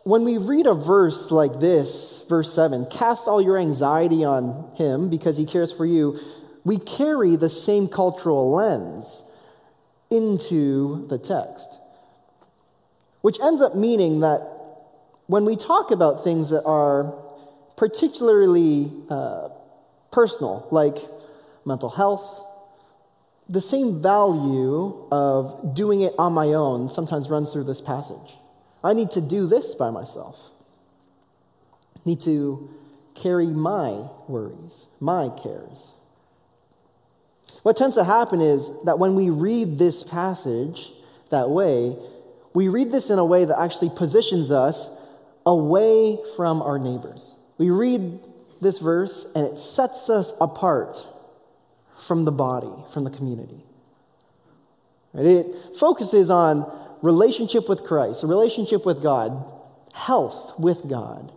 when 0.04 0.24
we 0.24 0.38
read 0.38 0.68
a 0.68 0.74
verse 0.74 1.32
like 1.32 1.60
this, 1.60 2.24
verse 2.28 2.54
7, 2.54 2.88
cast 2.88 3.28
all 3.28 3.42
your 3.42 3.58
anxiety 3.58 4.24
on 4.24 4.72
him 4.76 5.10
because 5.10 5.38
he 5.38 5.46
cares 5.46 5.72
for 5.72 5.86
you, 5.86 6.20
we 6.64 6.80
carry 6.80 7.36
the 7.36 7.50
same 7.50 7.88
cultural 7.88 8.52
lens 8.54 9.24
into 10.10 11.08
the 11.08 11.18
text. 11.18 11.80
Which 13.22 13.38
ends 13.42 13.62
up 13.62 13.76
meaning 13.76 14.20
that 14.20 14.48
when 15.28 15.46
we 15.46 15.56
talk 15.56 15.92
about 15.92 16.24
things 16.24 16.50
that 16.50 16.64
are 16.66 17.14
particularly 17.78 18.92
uh, 19.10 19.50
personal, 20.12 20.68
like 20.72 20.98
mental 21.66 21.90
health, 21.90 22.46
the 23.50 23.62
same 23.62 24.02
value 24.02 25.08
of 25.12 25.76
doing 25.76 26.02
it 26.02 26.14
on 26.18 26.34
my 26.34 26.48
own 26.48 26.90
sometimes 26.90 27.30
runs 27.30 27.52
through 27.52 27.64
this 27.64 27.82
passage. 27.82 28.38
I 28.86 28.94
need 28.94 29.10
to 29.12 29.22
do 29.22 29.48
this 29.48 29.74
by 29.74 29.90
myself. 29.90 30.38
I 31.96 32.02
need 32.06 32.22
to 32.22 32.70
carry 33.16 33.48
my 33.48 34.08
worries, 34.28 34.88
my 35.00 35.30
cares. 35.42 35.96
What 37.64 37.78
tends 37.78 37.96
to 37.96 38.04
happen 38.04 38.42
is 38.42 38.70
that 38.86 39.00
when 39.00 39.16
we 39.16 39.32
read 39.32 39.80
this 39.80 40.04
passage 40.04 40.92
that 41.32 41.50
way, 41.50 41.98
we 42.54 42.68
read 42.68 42.92
this 42.92 43.10
in 43.10 43.18
a 43.18 43.26
way 43.26 43.44
that 43.46 43.60
actually 43.60 43.90
positions 43.90 44.52
us 44.52 44.90
away 45.48 46.20
from 46.36 46.62
our 46.62 46.78
neighbors. 46.78 47.34
We 47.58 47.72
read 47.72 48.20
this 48.62 48.78
verse 48.78 49.26
and 49.34 49.48
it 49.48 49.58
sets 49.58 50.12
us 50.12 50.34
apart 50.40 50.96
from 52.08 52.26
the 52.26 52.32
body, 52.32 52.72
from 52.94 53.04
the 53.04 53.10
community. 53.10 53.64
It 55.16 55.76
focuses 55.80 56.30
on 56.30 56.85
relationship 57.06 57.70
with 57.70 57.84
Christ, 57.84 58.24
a 58.24 58.28
relationship 58.28 58.84
with 58.84 59.02
God, 59.02 59.46
health 59.94 60.54
with 60.58 60.90
God. 60.90 61.32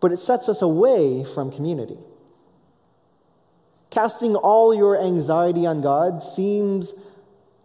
But 0.00 0.12
it 0.12 0.18
sets 0.18 0.48
us 0.48 0.62
away 0.62 1.24
from 1.24 1.50
community. 1.50 1.98
Casting 3.90 4.36
all 4.36 4.72
your 4.72 5.00
anxiety 5.00 5.66
on 5.66 5.82
God 5.82 6.22
seems 6.22 6.94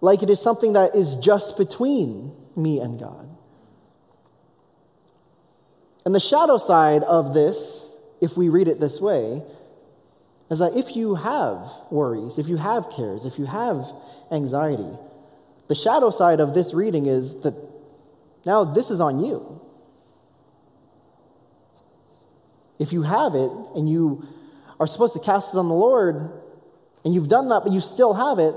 like 0.02 0.24
it 0.24 0.30
is 0.30 0.42
something 0.42 0.74
that 0.74 0.96
is 0.96 1.16
just 1.18 1.56
between 1.56 2.36
me 2.56 2.80
and 2.80 3.00
God. 3.00 3.30
And 6.04 6.16
the 6.16 6.20
shadow 6.20 6.58
side 6.58 7.04
of 7.04 7.34
this, 7.34 7.92
if 8.22 8.36
we 8.38 8.50
read 8.50 8.68
it 8.68 8.80
this 8.80 9.00
way, 9.00 9.44
is 10.50 10.60
that 10.60 10.76
if 10.76 10.96
you 10.96 11.16
have 11.16 11.70
worries, 11.92 12.38
if 12.38 12.48
you 12.48 12.58
have 12.58 12.90
cares, 12.90 13.26
if 13.26 13.38
you 13.38 13.46
have 13.46 13.86
anxiety, 14.32 14.98
the 15.68 15.76
shadow 15.76 16.10
side 16.10 16.40
of 16.40 16.54
this 16.54 16.74
reading 16.74 17.06
is 17.06 17.42
that 17.42 17.56
now 18.46 18.64
this 18.64 18.90
is 18.90 19.02
on 19.02 19.20
you. 19.20 19.62
If 22.80 22.94
you 22.94 23.04
have 23.04 23.34
it 23.36 23.52
and 23.76 23.90
you 23.90 24.26
are 24.80 24.88
supposed 24.88 25.14
to 25.14 25.20
cast 25.20 25.54
it 25.54 25.58
on 25.58 25.68
the 25.68 25.74
Lord 25.76 26.32
and 27.04 27.14
you've 27.14 27.28
done 27.28 27.50
that 27.50 27.64
but 27.64 27.74
you 27.74 27.82
still 27.82 28.14
have 28.14 28.40
it, 28.40 28.56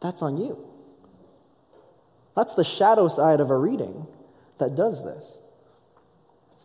that's 0.00 0.22
on 0.22 0.36
you. 0.36 0.58
That's 2.36 2.54
the 2.54 2.64
shadow 2.64 3.08
side 3.08 3.40
of 3.40 3.50
a 3.50 3.56
reading 3.56 4.06
that 4.58 4.74
does 4.74 5.02
this. 5.04 5.38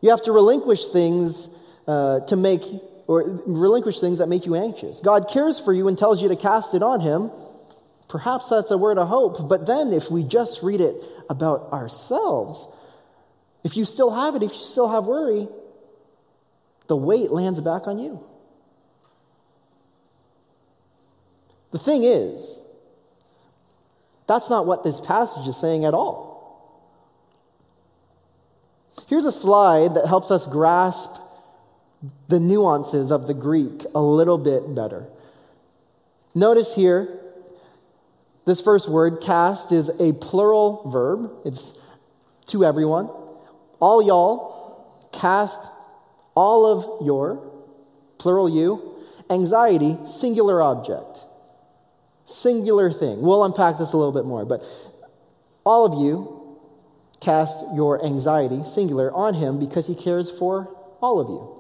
You 0.02 0.12
have 0.12 0.22
to 0.24 0.32
relinquish 0.32 0.88
things 0.94 1.50
uh, 1.88 2.22
to 2.28 2.36
make, 2.36 2.62
or 3.08 3.42
relinquish 3.46 4.00
things 4.00 4.20
that 4.20 4.28
make 4.28 4.46
you 4.46 4.56
anxious. 4.56 5.02
God 5.02 5.30
cares 5.32 5.60
for 5.60 5.74
you 5.74 5.88
and 5.88 5.98
tells 5.98 6.22
you 6.22 6.30
to 6.30 6.36
cast 6.36 6.74
it 6.74 6.84
on 6.84 7.02
Him. 7.02 7.32
Perhaps 8.08 8.50
that's 8.50 8.72
a 8.72 8.78
word 8.78 8.98
of 8.98 9.10
hope, 9.10 9.50
but 9.50 9.66
then 9.66 9.92
if 9.92 10.10
we 10.10 10.24
just 10.24 10.64
read 10.64 10.80
it 10.80 10.96
about 11.30 11.72
ourselves, 11.74 12.68
if 13.64 13.76
you 13.76 13.84
still 13.84 14.16
have 14.16 14.36
it, 14.36 14.44
if 14.44 14.54
you 14.54 14.64
still 14.64 14.90
have 14.90 15.06
worry, 15.06 15.48
the 16.88 16.96
weight 16.96 17.32
lands 17.32 17.60
back 17.60 17.86
on 17.86 18.00
you. 18.00 18.24
The 21.72 21.80
thing 21.80 22.04
is, 22.04 22.60
that's 24.26 24.50
not 24.50 24.66
what 24.66 24.84
this 24.84 25.02
passage 25.02 25.48
is 25.48 25.60
saying 25.60 25.84
at 25.84 25.94
all. 25.94 26.38
Here's 29.08 29.26
a 29.26 29.32
slide 29.32 29.96
that 29.96 30.08
helps 30.08 30.32
us 30.32 30.46
grasp 30.46 31.12
the 32.28 32.40
nuances 32.40 33.12
of 33.12 33.28
the 33.28 33.34
Greek 33.34 33.84
a 33.94 34.02
little 34.02 34.38
bit 34.38 34.74
better. 34.74 35.08
Notice 36.34 36.76
here 36.76 37.20
this 38.48 38.62
first 38.62 38.90
word, 38.90 39.20
cast, 39.22 39.74
is 39.74 39.90
a 40.00 40.14
plural 40.14 40.90
verb. 40.90 41.32
It's 41.44 41.78
to 42.48 42.64
everyone. 42.64 43.10
All 43.82 44.02
y'all, 44.02 45.10
cast 45.12 45.60
all 46.34 46.66
of 46.66 47.06
your, 47.06 47.52
plural 48.18 48.50
you, 48.50 49.04
anxiety, 49.30 49.98
singular 50.06 50.62
object. 50.62 51.26
Singular 52.26 52.90
thing. 52.90 53.22
We'll 53.22 53.44
unpack 53.44 53.80
this 53.80 53.92
a 53.92 53.98
little 53.98 54.14
bit 54.14 54.26
more, 54.26 54.46
but 54.46 54.64
all 55.66 55.86
of 55.86 56.02
you 56.02 56.58
cast 57.20 57.66
your 57.76 58.04
anxiety, 58.06 58.64
singular, 58.64 59.12
on 59.14 59.34
him 59.34 59.60
because 59.60 59.88
he 59.88 59.96
cares 59.96 60.32
for 60.32 60.74
all 61.02 61.20
of 61.20 61.28
you. 61.28 61.54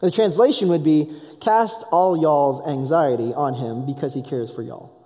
The 0.00 0.12
translation 0.12 0.68
would 0.68 0.84
be 0.84 1.12
cast 1.40 1.84
all 1.90 2.16
y'all's 2.16 2.64
anxiety 2.68 3.34
on 3.34 3.54
him 3.54 3.84
because 3.84 4.14
he 4.14 4.22
cares 4.22 4.50
for 4.54 4.62
y'all. 4.62 4.99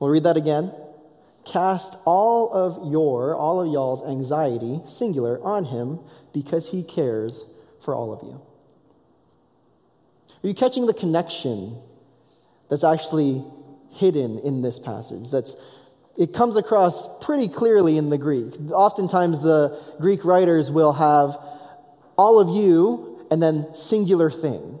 We'll 0.00 0.10
read 0.10 0.24
that 0.24 0.36
again. 0.36 0.72
Cast 1.44 1.96
all 2.04 2.52
of 2.52 2.90
your, 2.90 3.34
all 3.34 3.60
of 3.60 3.72
y'all's 3.72 4.02
anxiety, 4.08 4.80
singular, 4.86 5.40
on 5.42 5.66
him 5.66 6.00
because 6.32 6.70
he 6.70 6.82
cares 6.82 7.44
for 7.84 7.94
all 7.94 8.12
of 8.12 8.22
you. 8.22 8.40
Are 10.42 10.48
you 10.48 10.54
catching 10.54 10.86
the 10.86 10.94
connection 10.94 11.78
that's 12.68 12.84
actually 12.84 13.44
hidden 13.90 14.38
in 14.38 14.62
this 14.62 14.78
passage? 14.78 15.30
That's 15.30 15.54
it 16.18 16.34
comes 16.34 16.56
across 16.56 17.08
pretty 17.24 17.48
clearly 17.48 17.96
in 17.96 18.10
the 18.10 18.18
Greek. 18.18 18.54
Oftentimes, 18.72 19.42
the 19.42 19.80
Greek 20.00 20.24
writers 20.24 20.70
will 20.70 20.94
have 20.94 21.36
all 22.18 22.38
of 22.40 22.48
you 22.48 23.26
and 23.30 23.42
then 23.42 23.66
singular 23.74 24.30
thing. 24.30 24.78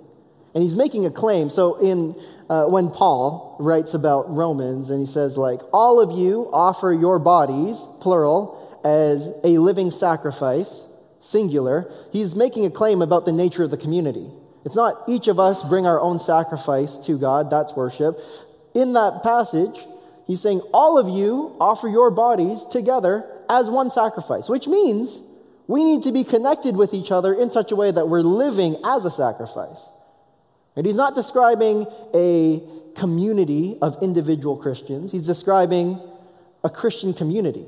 And 0.54 0.62
he's 0.62 0.74
making 0.74 1.06
a 1.06 1.10
claim. 1.10 1.48
So, 1.48 1.76
in 1.76 2.14
uh, 2.50 2.64
when 2.64 2.90
Paul 2.90 3.56
writes 3.60 3.94
about 3.94 4.28
Romans 4.28 4.90
and 4.90 5.06
he 5.06 5.10
says, 5.10 5.36
like, 5.36 5.60
all 5.72 6.00
of 6.00 6.10
you 6.18 6.50
offer 6.52 6.92
your 6.92 7.20
bodies, 7.20 7.80
plural, 8.00 8.58
as 8.84 9.28
a 9.44 9.58
living 9.58 9.92
sacrifice, 9.92 10.86
singular, 11.20 11.88
he's 12.12 12.34
making 12.34 12.66
a 12.66 12.70
claim 12.70 13.02
about 13.02 13.24
the 13.24 13.30
nature 13.30 13.62
of 13.62 13.70
the 13.70 13.76
community. 13.76 14.28
It's 14.64 14.74
not 14.74 15.04
each 15.08 15.28
of 15.28 15.38
us 15.38 15.62
bring 15.62 15.86
our 15.86 16.00
own 16.00 16.18
sacrifice 16.18 16.96
to 17.06 17.16
God, 17.16 17.50
that's 17.50 17.76
worship. 17.76 18.18
In 18.74 18.94
that 18.94 19.22
passage, 19.22 19.86
he's 20.26 20.42
saying 20.42 20.60
all 20.74 20.98
of 20.98 21.08
you 21.08 21.56
offer 21.60 21.86
your 21.86 22.10
bodies 22.10 22.64
together 22.72 23.30
as 23.48 23.70
one 23.70 23.90
sacrifice, 23.90 24.48
which 24.48 24.66
means 24.66 25.22
we 25.68 25.84
need 25.84 26.02
to 26.02 26.10
be 26.10 26.24
connected 26.24 26.74
with 26.74 26.92
each 26.92 27.12
other 27.12 27.32
in 27.32 27.48
such 27.52 27.70
a 27.70 27.76
way 27.76 27.92
that 27.92 28.08
we're 28.08 28.22
living 28.22 28.76
as 28.84 29.04
a 29.04 29.10
sacrifice. 29.10 29.88
And 30.76 30.86
he's 30.86 30.96
not 30.96 31.14
describing 31.14 31.86
a 32.14 32.62
community 32.96 33.76
of 33.80 33.96
individual 34.02 34.56
Christians, 34.56 35.12
he's 35.12 35.26
describing 35.26 36.00
a 36.62 36.70
Christian 36.70 37.14
community, 37.14 37.66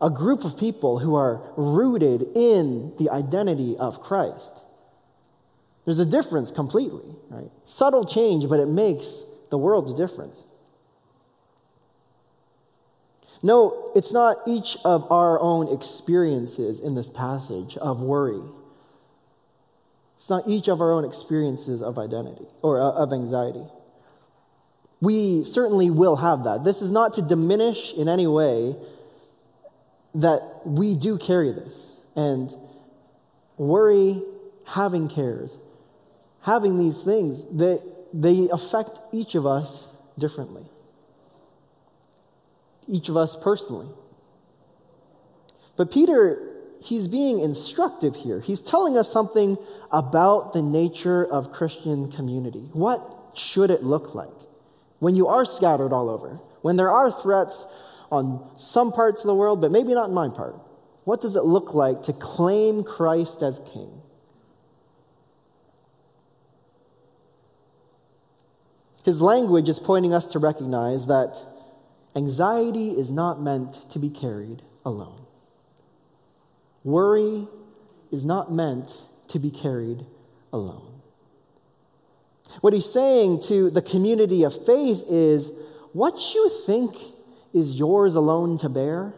a 0.00 0.10
group 0.10 0.44
of 0.44 0.58
people 0.58 1.00
who 1.00 1.14
are 1.14 1.42
rooted 1.56 2.22
in 2.34 2.92
the 2.98 3.10
identity 3.10 3.76
of 3.76 4.00
Christ. 4.00 4.62
There's 5.84 5.98
a 5.98 6.06
difference 6.06 6.50
completely, 6.50 7.16
right? 7.30 7.50
Subtle 7.64 8.04
change, 8.04 8.48
but 8.48 8.60
it 8.60 8.68
makes 8.68 9.22
the 9.50 9.58
world 9.58 9.90
a 9.90 9.96
difference. 9.96 10.44
No, 13.42 13.92
it's 13.94 14.12
not 14.12 14.38
each 14.46 14.76
of 14.84 15.10
our 15.10 15.38
own 15.40 15.72
experiences 15.72 16.80
in 16.80 16.94
this 16.94 17.08
passage 17.08 17.76
of 17.76 18.00
worry. 18.00 18.42
It's 20.18 20.28
not 20.28 20.48
each 20.48 20.66
of 20.66 20.80
our 20.80 20.92
own 20.92 21.04
experiences 21.04 21.80
of 21.80 21.96
identity 21.96 22.46
or 22.60 22.80
uh, 22.80 22.90
of 22.90 23.12
anxiety. 23.12 23.62
We 25.00 25.44
certainly 25.44 25.90
will 25.90 26.16
have 26.16 26.42
that. 26.42 26.64
This 26.64 26.82
is 26.82 26.90
not 26.90 27.12
to 27.14 27.22
diminish 27.22 27.92
in 27.94 28.08
any 28.08 28.26
way 28.26 28.74
that 30.16 30.62
we 30.64 30.96
do 30.96 31.18
carry 31.18 31.52
this. 31.52 32.00
And 32.16 32.52
worry, 33.56 34.20
having 34.66 35.08
cares, 35.08 35.56
having 36.42 36.78
these 36.78 37.04
things, 37.04 37.40
they, 37.52 37.78
they 38.12 38.48
affect 38.50 38.98
each 39.12 39.36
of 39.36 39.46
us 39.46 39.96
differently. 40.18 40.64
Each 42.88 43.08
of 43.08 43.16
us 43.16 43.36
personally. 43.40 43.86
But 45.76 45.92
Peter, 45.92 46.47
he's 46.80 47.08
being 47.08 47.40
instructive 47.40 48.16
here. 48.16 48.40
He's 48.40 48.60
telling 48.60 48.96
us 48.96 49.12
something 49.12 49.58
about 49.90 50.52
the 50.52 50.62
nature 50.62 51.24
of 51.24 51.52
Christian 51.52 52.10
community. 52.10 52.70
What 52.72 53.00
should 53.34 53.70
it 53.70 53.82
look 53.82 54.14
like 54.14 54.28
when 54.98 55.14
you 55.14 55.28
are 55.28 55.44
scattered 55.44 55.92
all 55.92 56.08
over? 56.08 56.40
When 56.62 56.76
there 56.76 56.90
are 56.90 57.10
threats 57.10 57.66
on 58.10 58.50
some 58.56 58.92
parts 58.92 59.22
of 59.22 59.26
the 59.26 59.34
world, 59.34 59.60
but 59.60 59.70
maybe 59.70 59.94
not 59.94 60.08
in 60.08 60.14
my 60.14 60.28
part? 60.28 60.56
What 61.04 61.20
does 61.20 61.36
it 61.36 61.44
look 61.44 61.74
like 61.74 62.02
to 62.04 62.12
claim 62.12 62.84
Christ 62.84 63.42
as 63.42 63.60
king? 63.72 64.02
His 69.04 69.20
language 69.20 69.68
is 69.68 69.78
pointing 69.78 70.12
us 70.12 70.26
to 70.32 70.38
recognize 70.38 71.06
that 71.06 71.40
anxiety 72.14 72.90
is 72.90 73.10
not 73.10 73.40
meant 73.40 73.90
to 73.90 73.98
be 73.98 74.10
carried 74.10 74.60
alone. 74.84 75.27
Worry 76.84 77.46
is 78.10 78.24
not 78.24 78.52
meant 78.52 78.90
to 79.28 79.38
be 79.38 79.50
carried 79.50 80.06
alone. 80.52 81.00
What 82.60 82.72
he's 82.72 82.90
saying 82.90 83.42
to 83.48 83.70
the 83.70 83.82
community 83.82 84.42
of 84.42 84.52
faith 84.64 85.02
is 85.08 85.50
what 85.92 86.14
you 86.34 86.50
think 86.66 86.96
is 87.52 87.76
yours 87.76 88.14
alone 88.14 88.58
to 88.58 88.68
bear 88.68 89.12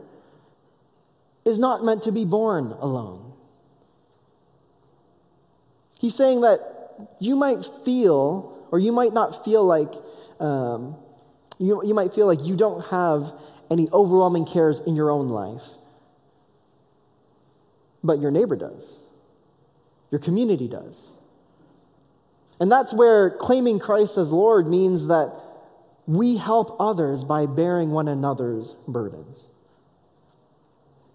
is 1.44 1.58
not 1.58 1.84
meant 1.84 2.02
to 2.04 2.12
be 2.12 2.24
borne 2.24 2.74
alone. 2.80 3.32
He's 6.00 6.14
saying 6.14 6.40
that 6.42 6.60
you 7.18 7.36
might 7.36 7.64
feel 7.84 8.66
or 8.70 8.78
you 8.78 8.92
might 8.92 9.12
not 9.12 9.44
feel 9.44 9.64
like, 9.64 9.92
um, 10.38 10.96
you, 11.58 11.82
you 11.84 11.94
might 11.94 12.14
feel 12.14 12.26
like 12.26 12.42
you 12.42 12.56
don't 12.56 12.84
have 12.86 13.32
any 13.70 13.88
overwhelming 13.92 14.46
cares 14.46 14.80
in 14.80 14.96
your 14.96 15.10
own 15.10 15.28
life. 15.28 15.62
But 18.02 18.20
your 18.20 18.30
neighbor 18.30 18.56
does, 18.56 18.98
your 20.10 20.20
community 20.20 20.68
does. 20.68 21.12
And 22.58 22.70
that's 22.70 22.92
where 22.92 23.30
claiming 23.30 23.78
Christ 23.78 24.18
as 24.18 24.30
Lord 24.30 24.66
means 24.68 25.08
that 25.08 25.32
we 26.06 26.36
help 26.36 26.76
others 26.78 27.24
by 27.24 27.46
bearing 27.46 27.90
one 27.90 28.08
another's 28.08 28.74
burdens. 28.86 29.50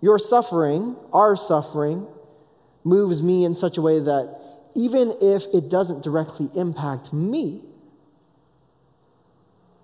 Your 0.01 0.17
suffering, 0.17 0.95
our 1.13 1.35
suffering, 1.35 2.07
moves 2.83 3.21
me 3.21 3.43
in 3.43 3.55
such 3.55 3.77
a 3.77 3.81
way 3.81 3.99
that 3.99 4.39
even 4.75 5.15
if 5.21 5.43
it 5.53 5.69
doesn't 5.69 6.03
directly 6.03 6.49
impact 6.55 7.13
me, 7.13 7.61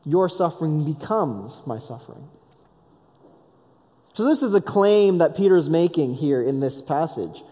your 0.06 0.30
suffering 0.30 0.84
becomes 0.84 1.62
my 1.66 1.78
suffering. 1.78 2.28
So, 4.14 4.26
this 4.26 4.42
is 4.42 4.54
a 4.54 4.62
claim 4.62 5.20
that 5.20 5.38
Peter 5.38 5.56
is 5.56 5.70
making 5.70 6.16
here 6.16 6.42
in 6.42 6.60
this 6.60 6.82
passage. 6.82 7.44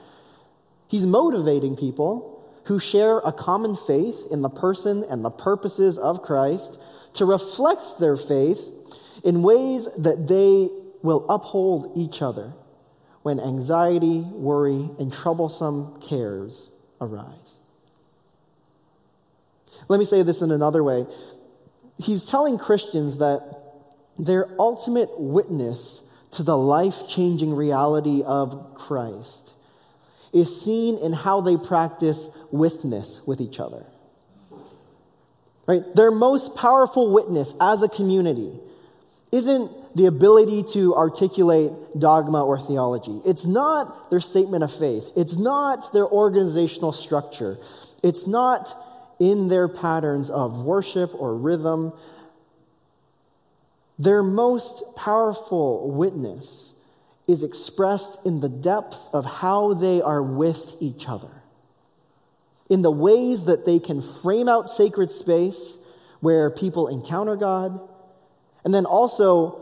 He's 0.88 1.06
motivating 1.06 1.78
people 1.78 2.46
who 2.66 2.80
share 2.80 3.20
a 3.20 3.32
common 3.32 3.76
faith 3.76 4.28
in 4.30 4.42
the 4.42 4.50
person 4.50 5.04
and 5.10 5.24
the 5.24 5.30
purposes 5.30 5.98
of 5.98 6.22
Christ 6.22 6.80
to 7.16 7.26
reflect 7.26 8.00
their 8.00 8.18
faith 8.18 8.60
in 9.24 9.42
ways 9.42 9.88
that 9.98 10.28
they 10.28 10.70
will 11.02 11.26
uphold 11.30 11.94
each 11.96 12.22
other 12.22 12.54
when 13.22 13.40
anxiety, 13.40 14.20
worry, 14.20 14.90
and 15.00 15.12
troublesome 15.12 16.02
cares 16.02 16.70
arise. 17.02 17.60
Let 19.88 20.00
me 20.00 20.06
say 20.06 20.24
this 20.24 20.42
in 20.42 20.52
another 20.52 20.84
way. 20.84 21.06
He's 21.98 22.26
telling 22.26 22.58
Christians 22.58 23.18
that 23.18 23.42
their 24.18 24.48
ultimate 24.60 25.20
witness 25.20 26.02
to 26.32 26.44
the 26.44 26.58
life 26.58 27.08
changing 27.10 27.54
reality 27.54 28.22
of 28.26 28.74
Christ 28.76 29.54
is 30.34 30.62
seen 30.62 30.98
in 30.98 31.14
how 31.14 31.42
they 31.42 31.58
practice 31.58 32.28
witness 32.52 33.22
with 33.26 33.42
each 33.42 33.60
other. 33.60 33.86
Right? 35.68 35.82
Their 35.96 36.12
most 36.12 36.56
powerful 36.56 37.14
witness 37.14 37.54
as 37.60 37.82
a 37.84 37.90
community 37.90 38.60
isn't 39.32 39.96
the 39.96 40.06
ability 40.06 40.64
to 40.74 40.96
articulate 40.96 41.72
dogma 41.98 42.44
or 42.44 42.60
theology. 42.60 43.22
It's 43.26 43.46
not 43.46 44.10
their 44.10 44.20
statement 44.20 44.64
of 44.64 44.72
faith. 44.72 45.10
It's 45.16 45.38
not 45.38 45.94
their 45.94 46.08
organizational 46.08 46.92
structure. 46.92 47.58
It's 48.04 48.28
not 48.28 48.76
in 49.20 49.48
their 49.50 49.68
patterns 49.68 50.30
of 50.30 50.64
worship 50.64 51.12
or 51.14 51.36
rhythm. 51.36 51.94
Their 54.00 54.24
most 54.24 54.82
powerful 54.96 55.92
witness 55.92 56.74
is 57.28 57.44
expressed 57.44 58.18
in 58.26 58.40
the 58.40 58.48
depth 58.48 58.98
of 59.14 59.26
how 59.26 59.74
they 59.74 60.02
are 60.02 60.24
with 60.24 60.76
each 60.80 61.08
other, 61.08 61.44
in 62.70 62.82
the 62.82 62.92
ways 62.92 63.44
that 63.44 63.66
they 63.66 63.78
can 63.78 64.02
frame 64.24 64.48
out 64.48 64.70
sacred 64.70 65.12
space 65.12 65.78
where 66.22 66.50
people 66.50 66.88
encounter 66.88 67.36
God, 67.36 67.80
and 68.64 68.74
then 68.74 68.86
also 68.86 69.62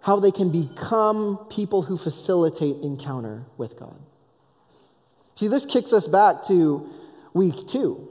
how 0.00 0.20
they 0.20 0.30
can 0.30 0.50
become 0.50 1.46
people 1.50 1.82
who 1.82 1.96
facilitate 1.96 2.76
encounter 2.82 3.46
with 3.56 3.78
God. 3.78 3.98
See, 5.34 5.48
this 5.48 5.66
kicks 5.66 5.92
us 5.92 6.06
back 6.06 6.44
to 6.48 6.88
week 7.32 7.66
two. 7.66 8.08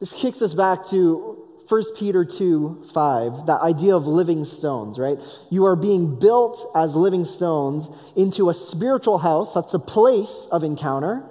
This 0.00 0.12
kicks 0.12 0.42
us 0.42 0.54
back 0.54 0.86
to 0.86 1.33
1 1.68 1.82
Peter 1.96 2.24
2 2.24 2.84
5, 2.92 3.46
that 3.46 3.60
idea 3.62 3.96
of 3.96 4.06
living 4.06 4.44
stones, 4.44 4.98
right? 4.98 5.18
You 5.50 5.64
are 5.64 5.76
being 5.76 6.18
built 6.18 6.70
as 6.74 6.94
living 6.94 7.24
stones 7.24 7.88
into 8.16 8.50
a 8.50 8.54
spiritual 8.54 9.18
house. 9.18 9.54
That's 9.54 9.72
a 9.72 9.78
place 9.78 10.46
of 10.50 10.62
encounter. 10.62 11.22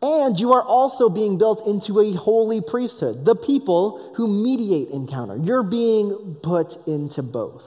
And 0.00 0.38
you 0.38 0.52
are 0.52 0.62
also 0.62 1.08
being 1.08 1.36
built 1.36 1.66
into 1.66 2.00
a 2.00 2.12
holy 2.12 2.60
priesthood, 2.60 3.24
the 3.24 3.34
people 3.34 4.12
who 4.16 4.26
mediate 4.26 4.88
encounter. 4.90 5.36
You're 5.36 5.62
being 5.62 6.36
put 6.42 6.76
into 6.86 7.22
both. 7.22 7.64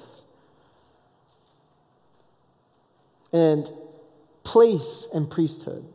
And 3.32 3.69
place 4.43 5.08
and 5.13 5.29
priesthood, 5.29 5.86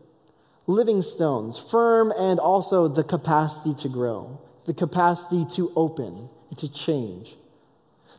living 0.69 1.03
stones, 1.03 1.59
firm 1.59 2.13
and 2.17 2.39
also 2.39 2.87
the 2.87 3.03
capacity 3.03 3.75
to 3.83 3.89
grow 3.89 4.39
the 4.67 4.75
capacity 4.75 5.45
to 5.57 5.73
open, 5.77 6.31
to 6.57 6.73
change. 6.73 7.37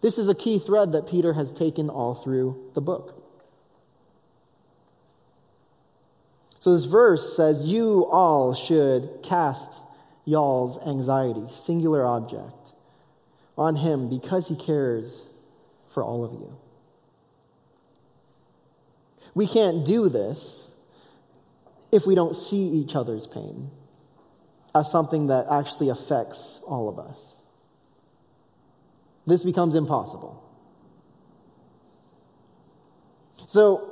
This 0.02 0.18
is 0.18 0.30
a 0.30 0.36
key 0.36 0.60
thread 0.60 0.92
that 0.92 1.08
Peter 1.08 1.34
has 1.34 1.52
taken 1.52 1.90
all 1.90 2.14
through 2.14 2.72
the 2.76 2.82
book. 2.82 3.24
So 6.60 6.76
this 6.76 6.86
verse 6.86 7.36
says, 7.36 7.64
You 7.64 8.06
all 8.12 8.54
should 8.54 9.20
cast 9.24 9.82
y'all's 10.26 10.84
anxiety, 10.86 11.46
singular 11.52 12.06
object, 12.06 12.74
on 13.58 13.78
him 13.78 14.10
because 14.10 14.48
he 14.48 14.56
cares 14.56 15.30
for 15.94 16.04
all 16.04 16.26
of 16.26 16.34
you. 16.34 16.58
We 19.34 19.48
can't 19.48 19.86
do 19.86 20.10
this 20.10 20.72
if 21.92 22.06
we 22.06 22.16
don't 22.16 22.36
see 22.36 22.58
each 22.58 22.96
other's 22.96 23.28
pain 23.28 23.70
as 24.76 24.92
something 24.92 25.28
that 25.28 25.46
actually 25.50 25.90
affects 25.90 26.62
all 26.68 26.90
of 26.90 27.00
us. 27.00 27.38
This 29.26 29.44
becomes 29.44 29.74
impossible. 29.74 30.44
So, 33.48 33.92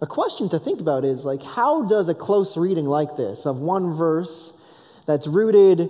a 0.00 0.06
question 0.06 0.48
to 0.48 0.58
think 0.58 0.80
about 0.80 1.04
is 1.04 1.24
like, 1.24 1.42
how 1.42 1.86
does 1.86 2.08
a 2.08 2.14
close 2.14 2.56
reading 2.56 2.86
like 2.86 3.16
this 3.16 3.46
of 3.46 3.58
one 3.58 3.92
verse 3.92 4.52
that's 5.06 5.28
rooted 5.28 5.88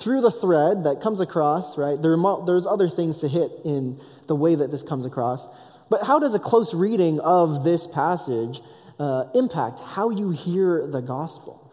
through 0.00 0.20
the 0.20 0.30
thread 0.30 0.84
that 0.84 1.00
comes 1.00 1.20
across, 1.20 1.78
right? 1.78 2.00
There 2.00 2.16
there's 2.44 2.66
other 2.66 2.88
things 2.88 3.20
to 3.20 3.28
hit 3.28 3.50
in 3.64 4.00
the 4.26 4.34
way 4.34 4.54
that 4.54 4.70
this 4.70 4.82
comes 4.82 5.06
across. 5.06 5.46
But 5.88 6.04
how 6.04 6.18
does 6.18 6.34
a 6.34 6.38
close 6.38 6.74
reading 6.74 7.20
of 7.20 7.64
this 7.64 7.86
passage 7.86 8.60
uh, 8.98 9.26
impact 9.34 9.80
how 9.80 10.10
you 10.10 10.30
hear 10.30 10.86
the 10.86 11.00
gospel? 11.00 11.63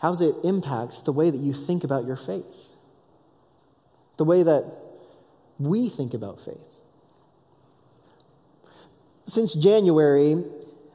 How 0.00 0.10
does 0.10 0.20
it 0.20 0.34
impact 0.44 1.04
the 1.04 1.12
way 1.12 1.30
that 1.30 1.40
you 1.40 1.52
think 1.52 1.84
about 1.84 2.06
your 2.06 2.16
faith? 2.16 2.76
The 4.16 4.24
way 4.24 4.42
that 4.42 4.72
we 5.58 5.88
think 5.88 6.14
about 6.14 6.40
faith? 6.44 6.80
Since 9.26 9.54
January, 9.54 10.44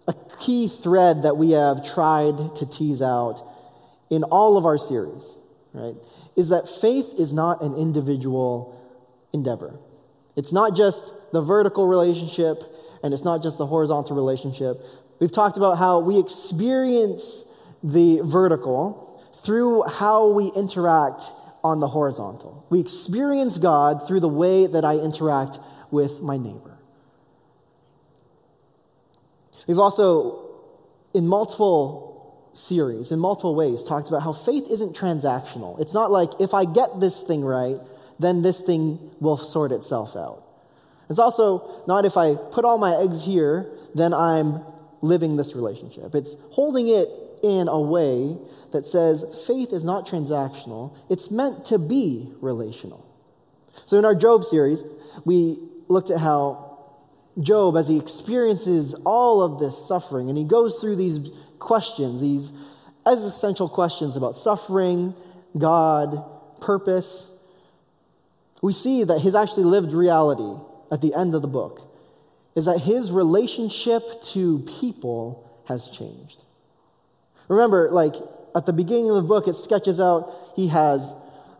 a 0.07 0.15
key 0.41 0.67
thread 0.67 1.23
that 1.23 1.37
we 1.37 1.51
have 1.51 1.85
tried 1.85 2.55
to 2.55 2.65
tease 2.65 3.01
out 3.01 3.45
in 4.09 4.23
all 4.23 4.57
of 4.57 4.65
our 4.65 4.77
series, 4.77 5.37
right, 5.73 5.95
is 6.35 6.49
that 6.49 6.67
faith 6.81 7.13
is 7.17 7.31
not 7.31 7.61
an 7.61 7.75
individual 7.75 8.79
endeavor. 9.33 9.79
It's 10.35 10.51
not 10.51 10.75
just 10.75 11.13
the 11.31 11.41
vertical 11.41 11.87
relationship 11.87 12.63
and 13.03 13.13
it's 13.13 13.23
not 13.23 13.43
just 13.43 13.57
the 13.57 13.67
horizontal 13.67 14.15
relationship. 14.15 14.81
We've 15.19 15.31
talked 15.31 15.57
about 15.57 15.77
how 15.77 15.99
we 15.99 16.17
experience 16.17 17.43
the 17.83 18.21
vertical 18.23 19.21
through 19.43 19.83
how 19.83 20.29
we 20.29 20.47
interact 20.55 21.23
on 21.63 21.79
the 21.79 21.87
horizontal. 21.89 22.65
We 22.69 22.79
experience 22.79 23.57
God 23.57 24.07
through 24.07 24.21
the 24.21 24.29
way 24.29 24.67
that 24.67 24.85
I 24.85 24.95
interact 24.95 25.59
with 25.91 26.21
my 26.21 26.37
neighbor. 26.37 26.77
We've 29.67 29.79
also, 29.79 30.49
in 31.13 31.27
multiple 31.27 32.49
series, 32.53 33.11
in 33.11 33.19
multiple 33.19 33.55
ways, 33.55 33.83
talked 33.83 34.09
about 34.09 34.23
how 34.23 34.33
faith 34.33 34.65
isn't 34.69 34.95
transactional. 34.95 35.79
It's 35.79 35.93
not 35.93 36.11
like 36.11 36.29
if 36.39 36.53
I 36.53 36.65
get 36.65 36.99
this 36.99 37.21
thing 37.21 37.43
right, 37.43 37.77
then 38.19 38.41
this 38.41 38.59
thing 38.59 39.11
will 39.19 39.37
sort 39.37 39.71
itself 39.71 40.15
out. 40.15 40.43
It's 41.09 41.19
also 41.19 41.83
not 41.87 42.05
if 42.05 42.17
I 42.17 42.35
put 42.35 42.65
all 42.65 42.77
my 42.77 42.95
eggs 42.95 43.23
here, 43.23 43.71
then 43.95 44.13
I'm 44.13 44.61
living 45.01 45.37
this 45.37 45.55
relationship. 45.55 46.15
It's 46.15 46.35
holding 46.51 46.87
it 46.87 47.07
in 47.43 47.67
a 47.67 47.79
way 47.79 48.38
that 48.71 48.86
says 48.86 49.23
faith 49.45 49.71
is 49.71 49.84
not 49.84 50.08
transactional, 50.08 50.95
it's 51.10 51.29
meant 51.29 51.65
to 51.65 51.77
be 51.77 52.34
relational. 52.41 53.06
So 53.86 53.99
in 53.99 54.06
our 54.06 54.15
Job 54.15 54.43
series, 54.43 54.84
we 55.25 55.60
looked 55.88 56.10
at 56.10 56.19
how 56.19 56.79
Job, 57.39 57.75
as 57.77 57.88
he 57.88 57.97
experiences 57.97 58.95
all 59.06 59.41
of 59.41 59.60
this 59.60 59.88
suffering, 59.88 60.29
and 60.29 60.38
he 60.38 60.43
goes 60.43 60.77
through 60.79 60.95
these 60.95 61.19
questions, 61.60 62.21
these 62.21 62.51
existential 63.06 63.67
questions 63.67 64.15
about 64.15 64.36
suffering, 64.36 65.13
God, 65.58 66.23
purpose, 66.62 67.29
we 68.62 68.71
see 68.71 69.03
that 69.03 69.19
his 69.19 69.36
actually 69.36 69.65
lived 69.65 69.91
reality 69.93 70.62
at 70.91 71.01
the 71.01 71.13
end 71.13 71.36
of 71.36 71.41
the 71.41 71.47
book 71.47 71.82
is 72.56 72.65
that 72.65 72.79
his 72.79 73.12
relationship 73.12 74.03
to 74.34 74.60
people 74.79 75.49
has 75.67 75.89
changed. 75.89 76.42
Remember, 77.47 77.89
like 77.91 78.15
at 78.56 78.65
the 78.65 78.73
beginning 78.73 79.10
of 79.10 79.15
the 79.15 79.23
book, 79.23 79.47
it 79.47 79.56
sketches 79.56 79.99
out 79.99 80.32
he 80.56 80.67
has 80.69 81.13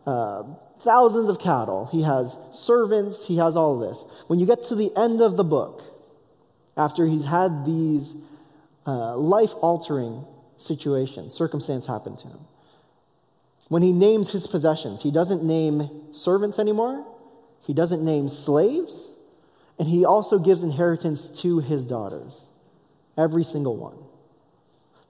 uh, 0.06 0.42
thousands 0.82 1.28
of 1.28 1.38
cattle, 1.38 1.88
he 1.90 2.02
has 2.02 2.36
servants, 2.52 3.26
he 3.26 3.38
has 3.38 3.56
all 3.56 3.74
of 3.74 3.88
this. 3.88 4.04
When 4.26 4.38
you 4.38 4.46
get 4.46 4.64
to 4.64 4.74
the 4.74 4.90
end 4.96 5.20
of 5.20 5.36
the 5.36 5.44
book, 5.44 5.82
after 6.76 7.06
he's 7.06 7.24
had 7.24 7.64
these 7.64 8.14
uh, 8.86 9.16
life 9.16 9.52
altering 9.60 10.24
situations, 10.56 11.34
circumstance 11.34 11.86
happen 11.86 12.16
to 12.18 12.28
him, 12.28 12.40
when 13.68 13.82
he 13.82 13.92
names 13.92 14.32
his 14.32 14.46
possessions, 14.46 15.02
he 15.02 15.10
doesn't 15.10 15.42
name 15.42 16.12
servants 16.12 16.58
anymore, 16.58 17.06
he 17.62 17.72
doesn't 17.72 18.04
name 18.04 18.28
slaves, 18.28 19.12
and 19.78 19.88
he 19.88 20.04
also 20.04 20.38
gives 20.38 20.62
inheritance 20.62 21.28
to 21.40 21.60
his 21.60 21.84
daughters, 21.84 22.46
every 23.16 23.42
single 23.42 23.76
one. 23.76 23.96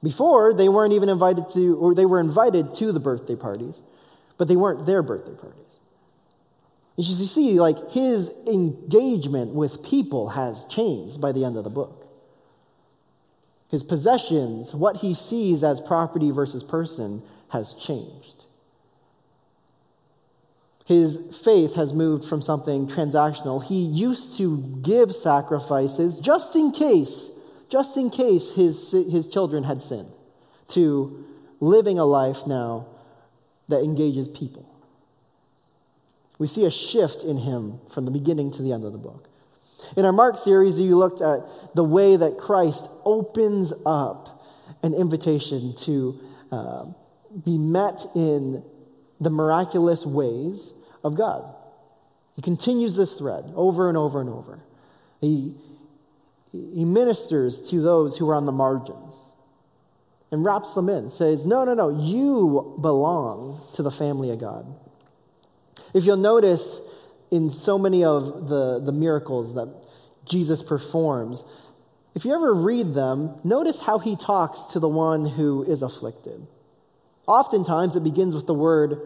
Before, 0.04 0.52
they 0.52 0.68
weren't 0.68 0.92
even 0.92 1.08
invited 1.08 1.48
to, 1.54 1.76
or 1.76 1.94
they 1.94 2.04
were 2.04 2.20
invited 2.20 2.74
to 2.74 2.92
the 2.92 3.00
birthday 3.00 3.36
parties, 3.36 3.80
but 4.36 4.48
they 4.48 4.54
weren't 4.54 4.84
their 4.84 5.02
birthday 5.02 5.34
parties. 5.34 5.60
You 6.96 7.26
see, 7.26 7.58
like, 7.58 7.90
his 7.90 8.30
engagement 8.46 9.54
with 9.54 9.82
people 9.82 10.28
has 10.30 10.64
changed 10.64 11.20
by 11.20 11.32
the 11.32 11.44
end 11.44 11.56
of 11.56 11.64
the 11.64 11.70
book. 11.70 12.06
His 13.68 13.82
possessions, 13.82 14.74
what 14.74 14.98
he 14.98 15.14
sees 15.14 15.64
as 15.64 15.80
property 15.80 16.30
versus 16.30 16.62
person, 16.62 17.22
has 17.48 17.72
changed. 17.72 18.44
His 20.84 21.18
faith 21.42 21.76
has 21.76 21.94
moved 21.94 22.26
from 22.26 22.42
something 22.42 22.86
transactional. 22.86 23.64
He 23.64 23.82
used 23.82 24.36
to 24.36 24.78
give 24.82 25.14
sacrifices 25.14 26.20
just 26.20 26.54
in 26.54 26.72
case 26.72 27.30
just 27.74 27.96
in 27.96 28.08
case 28.08 28.52
his, 28.54 28.92
his 28.92 29.26
children 29.26 29.64
had 29.64 29.82
sinned, 29.82 30.12
to 30.68 31.24
living 31.58 31.98
a 31.98 32.04
life 32.04 32.46
now 32.46 32.86
that 33.68 33.82
engages 33.82 34.28
people. 34.28 34.64
We 36.38 36.46
see 36.46 36.64
a 36.66 36.70
shift 36.70 37.24
in 37.24 37.38
him 37.38 37.80
from 37.92 38.04
the 38.04 38.12
beginning 38.12 38.52
to 38.52 38.62
the 38.62 38.72
end 38.72 38.84
of 38.84 38.92
the 38.92 38.98
book. 38.98 39.28
In 39.96 40.04
our 40.04 40.12
Mark 40.12 40.38
series, 40.38 40.78
you 40.78 40.96
looked 40.96 41.20
at 41.20 41.40
the 41.74 41.82
way 41.82 42.16
that 42.16 42.38
Christ 42.38 42.88
opens 43.04 43.72
up 43.84 44.46
an 44.84 44.94
invitation 44.94 45.74
to 45.78 46.20
uh, 46.52 46.84
be 47.44 47.58
met 47.58 48.06
in 48.14 48.62
the 49.20 49.30
miraculous 49.30 50.06
ways 50.06 50.72
of 51.02 51.16
God. 51.16 51.52
He 52.36 52.42
continues 52.42 52.94
this 52.94 53.18
thread 53.18 53.52
over 53.56 53.88
and 53.88 53.98
over 53.98 54.20
and 54.20 54.30
over. 54.30 54.60
He, 55.20 55.56
he 56.72 56.84
ministers 56.84 57.68
to 57.70 57.80
those 57.80 58.18
who 58.18 58.28
are 58.30 58.34
on 58.34 58.46
the 58.46 58.52
margins 58.52 59.32
and 60.30 60.44
wraps 60.44 60.74
them 60.74 60.88
in, 60.88 61.10
says, 61.10 61.46
No, 61.46 61.64
no, 61.64 61.74
no, 61.74 61.90
you 61.90 62.78
belong 62.80 63.60
to 63.74 63.82
the 63.82 63.90
family 63.90 64.30
of 64.30 64.40
God. 64.40 64.66
If 65.92 66.04
you'll 66.04 66.16
notice 66.16 66.80
in 67.30 67.50
so 67.50 67.78
many 67.78 68.04
of 68.04 68.48
the, 68.48 68.80
the 68.84 68.92
miracles 68.92 69.54
that 69.54 69.72
Jesus 70.24 70.62
performs, 70.62 71.44
if 72.14 72.24
you 72.24 72.32
ever 72.32 72.54
read 72.54 72.94
them, 72.94 73.40
notice 73.42 73.80
how 73.80 73.98
he 73.98 74.16
talks 74.16 74.64
to 74.72 74.78
the 74.78 74.88
one 74.88 75.26
who 75.26 75.64
is 75.64 75.82
afflicted. 75.82 76.46
Oftentimes 77.26 77.96
it 77.96 78.04
begins 78.04 78.34
with 78.34 78.46
the 78.46 78.54
word 78.54 79.00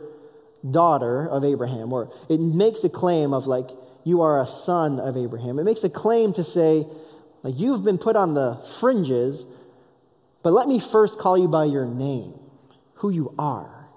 daughter 0.68 1.26
of 1.26 1.44
Abraham, 1.44 1.92
or 1.92 2.12
it 2.28 2.40
makes 2.40 2.84
a 2.84 2.90
claim 2.90 3.32
of 3.32 3.46
like, 3.46 3.70
you 4.04 4.20
are 4.22 4.40
a 4.40 4.46
son 4.46 4.98
of 4.98 5.16
Abraham. 5.16 5.58
It 5.58 5.64
makes 5.64 5.84
a 5.84 5.90
claim 5.90 6.32
to 6.34 6.44
say, 6.44 6.87
like 7.42 7.55
you've 7.57 7.85
been 7.85 7.98
put 7.98 8.16
on 8.16 8.35
the 8.35 8.62
fringes, 8.81 9.44
but 10.42 10.53
let 10.53 10.68
me 10.68 10.81
first 10.81 11.18
call 11.18 11.38
you 11.38 11.48
by 11.48 11.64
your 11.64 11.87
name, 11.87 12.35
who 12.94 13.11
you 13.11 13.35
are. 13.38 13.88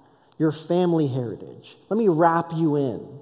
your 0.42 0.52
family 0.52 1.06
heritage. 1.06 1.78
Let 1.88 2.00
me 2.00 2.08
wrap 2.08 2.48
you 2.56 2.76
in. 2.76 3.20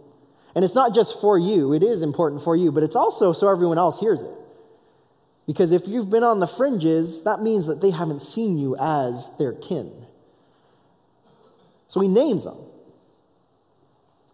And 0.56 0.64
it's 0.64 0.74
not 0.74 0.96
just 0.96 1.20
for 1.20 1.38
you, 1.38 1.74
it 1.74 1.84
is 1.84 2.02
important 2.02 2.42
for 2.42 2.56
you, 2.56 2.72
but 2.72 2.82
it's 2.82 2.96
also 2.96 3.34
so 3.34 3.50
everyone 3.50 3.78
else 3.78 4.00
hears 4.00 4.22
it. 4.22 4.32
Because 5.46 5.74
if 5.74 5.86
you've 5.86 6.10
been 6.10 6.24
on 6.24 6.40
the 6.40 6.48
fringes, 6.48 7.22
that 7.26 7.42
means 7.42 7.66
that 7.66 7.82
they 7.82 7.92
haven't 7.92 8.22
seen 8.22 8.58
you 8.58 8.78
as 8.78 9.28
their 9.38 9.52
kin. 9.52 9.92
So 11.90 12.00
he 12.00 12.08
names 12.08 12.46
them. 12.46 12.58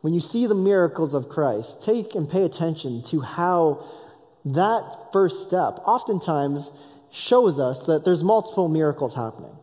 When 0.01 0.13
you 0.13 0.19
see 0.19 0.45
the 0.45 0.53
miracles 0.53 1.15
of 1.15 1.27
Christ, 1.27 1.81
take 1.81 2.13
and 2.13 2.29
pay 2.29 2.43
attention 2.43 3.01
to 3.09 3.21
how 3.21 3.83
that 4.45 5.09
first 5.11 5.41
step 5.47 5.79
oftentimes 5.85 6.71
shows 7.11 7.59
us 7.59 7.85
that 7.87 8.05
there's 8.05 8.23
multiple 8.23 8.69
miracles 8.69 9.15
happening. 9.15 9.55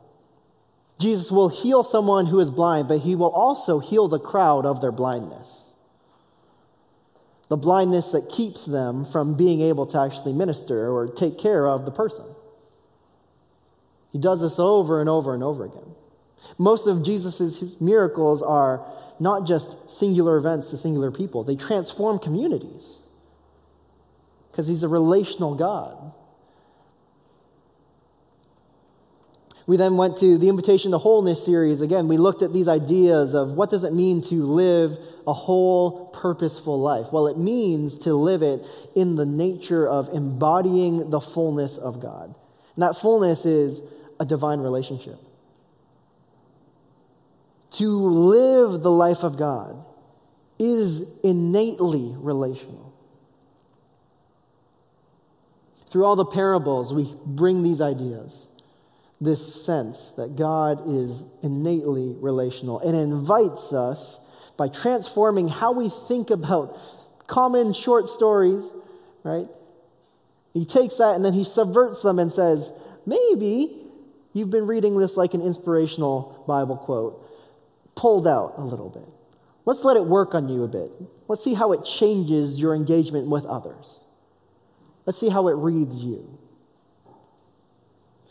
Jesus 0.99 1.31
will 1.31 1.49
heal 1.49 1.83
someone 1.83 2.27
who 2.27 2.41
is 2.41 2.51
blind, 2.51 2.89
but 2.89 3.01
he 3.01 3.15
will 3.15 3.31
also 3.31 3.79
heal 3.79 4.09
the 4.09 4.19
crowd 4.19 4.67
of 4.67 4.81
their 4.81 4.93
blindness. 4.93 5.69
The 7.49 7.57
blindness 7.57 8.11
that 8.13 8.29
keeps 8.29 8.65
them 8.65 9.05
from 9.05 9.37
being 9.37 9.61
able 9.61 9.87
to 9.87 9.99
actually 9.99 10.33
minister 10.33 10.91
or 10.91 11.07
take 11.07 11.39
care 11.39 11.67
of 11.67 11.85
the 11.85 11.91
person. 11.91 12.25
He 14.13 14.19
does 14.19 14.41
this 14.41 14.59
over 14.59 15.01
and 15.01 15.09
over 15.09 15.35
and 15.35 15.43
over 15.43 15.65
again. 15.65 15.95
Most 16.59 16.87
of 16.87 17.05
Jesus' 17.05 17.63
miracles 17.81 18.43
are 18.43 18.85
not 19.21 19.47
just 19.47 19.91
singular 19.91 20.37
events 20.37 20.71
to 20.71 20.77
singular 20.77 21.13
people, 21.13 21.45
they 21.45 21.55
transform 21.55 22.19
communities 22.19 23.02
because 24.53 24.69
he's 24.69 24.83
a 24.83 24.89
relational 24.89 25.55
God. 25.55 26.13
We 29.67 29.79
then 29.79 29.97
went 29.97 30.19
to 30.19 30.37
the 30.37 30.49
Invitation 30.49 30.91
to 30.91 30.99
Wholeness 30.99 31.45
series. 31.45 31.81
Again, 31.81 32.07
we 32.07 32.19
looked 32.19 32.43
at 32.43 32.53
these 32.53 32.69
ideas 32.69 33.33
of 33.33 33.53
what 33.53 33.71
does 33.71 33.85
it 33.85 33.95
mean 33.95 34.21
to 34.25 34.35
live 34.35 34.99
a 35.27 35.33
whole, 35.33 36.09
purposeful 36.09 36.81
life? 36.81 37.07
Well, 37.13 37.27
it 37.29 37.39
means 37.39 37.97
to 38.01 38.15
live 38.15 38.43
it 38.43 38.67
in 38.95 39.17
the 39.17 39.25
nature 39.25 39.89
of 39.89 40.11
embodying 40.13 41.11
the 41.11 41.21
fullness 41.21 41.79
of 41.79 42.01
God. 42.01 42.35
And 42.75 42.83
that 42.83 42.97
fullness 42.97 43.47
is 43.47 43.81
a 44.21 44.27
divine 44.27 44.61
relationship. 44.61 45.19
To 47.73 47.89
live 47.89 48.83
the 48.83 48.91
life 48.91 49.23
of 49.23 49.39
God 49.39 49.83
is 50.59 51.03
innately 51.23 52.15
relational. 52.19 52.92
Through 55.93 56.07
all 56.07 56.17
the 56.17 56.25
parables, 56.25 56.95
we 56.95 57.15
bring 57.27 57.63
these 57.63 57.83
ideas 57.83 58.49
this 59.21 59.63
sense 59.65 60.11
that 60.17 60.37
God 60.37 60.89
is 60.89 61.23
innately 61.43 62.17
relational 62.19 62.81
and 62.81 62.97
invites 62.97 63.75
us 63.75 64.19
by 64.57 64.69
transforming 64.69 65.49
how 65.49 65.71
we 65.71 65.91
think 66.09 66.31
about 66.31 66.77
common 67.27 67.75
short 67.75 68.09
stories, 68.09 68.69
right? 69.23 69.47
He 70.55 70.65
takes 70.65 70.97
that 70.97 71.15
and 71.15 71.25
then 71.25 71.35
he 71.35 71.45
subverts 71.45 72.03
them 72.03 72.19
and 72.19 72.33
says, 72.33 72.71
maybe 73.07 73.85
you've 74.33 74.51
been 74.51 74.67
reading 74.67 74.99
this 74.99 75.17
like 75.17 75.35
an 75.35 75.43
inspirational 75.43 76.43
Bible 76.49 76.79
quote, 76.79 77.23
pulled 77.95 78.27
out 78.27 78.55
a 78.57 78.65
little 78.65 78.89
bit. 78.89 79.09
Let's 79.67 79.85
let 79.85 79.97
it 79.97 80.07
work 80.07 80.35
on 80.35 80.49
you 80.49 80.65
a 80.65 80.69
bit. 80.69 80.91
Let's 81.29 81.45
see 81.45 81.55
how 81.55 81.73
it 81.73 81.85
changes 81.85 82.59
your 82.59 82.75
engagement 82.75 83.29
with 83.29 83.45
others. 83.45 84.01
Let's 85.07 85.19
see 85.19 85.31
how 85.31 85.49
it 85.49 85.55
reads 85.55 86.05
you. 86.05 86.39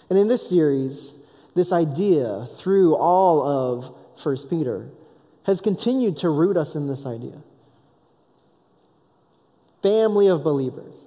And 0.09 0.17
in 0.17 0.27
this 0.27 0.49
series, 0.49 1.15
this 1.55 1.71
idea 1.71 2.45
through 2.57 2.95
all 2.95 3.41
of 3.43 3.95
1 4.23 4.37
Peter 4.49 4.89
has 5.45 5.61
continued 5.61 6.17
to 6.17 6.29
root 6.29 6.57
us 6.57 6.75
in 6.75 6.87
this 6.87 7.05
idea. 7.05 7.41
Family 9.81 10.27
of 10.27 10.43
believers. 10.43 11.05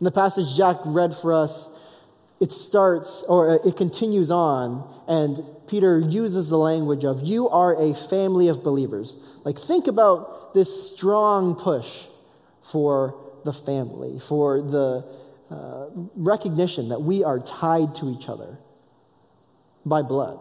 In 0.00 0.04
the 0.04 0.12
passage 0.12 0.56
Jack 0.56 0.76
read 0.84 1.14
for 1.16 1.32
us, 1.32 1.68
it 2.40 2.52
starts 2.52 3.24
or 3.28 3.50
uh, 3.50 3.68
it 3.68 3.76
continues 3.76 4.30
on, 4.30 4.86
and 5.08 5.42
Peter 5.66 5.98
uses 5.98 6.50
the 6.50 6.58
language 6.58 7.04
of, 7.04 7.22
You 7.22 7.48
are 7.48 7.74
a 7.74 7.94
family 7.94 8.48
of 8.48 8.62
believers. 8.62 9.16
Like, 9.44 9.58
think 9.58 9.86
about 9.86 10.52
this 10.52 10.92
strong 10.92 11.54
push 11.54 11.88
for 12.70 13.23
the 13.44 13.52
family, 13.52 14.18
for 14.28 14.60
the 14.60 15.04
uh, 15.50 15.86
recognition 16.16 16.88
that 16.88 17.02
we 17.02 17.22
are 17.22 17.38
tied 17.38 17.94
to 17.96 18.06
each 18.06 18.28
other 18.28 18.58
by 19.84 20.02
blood, 20.02 20.38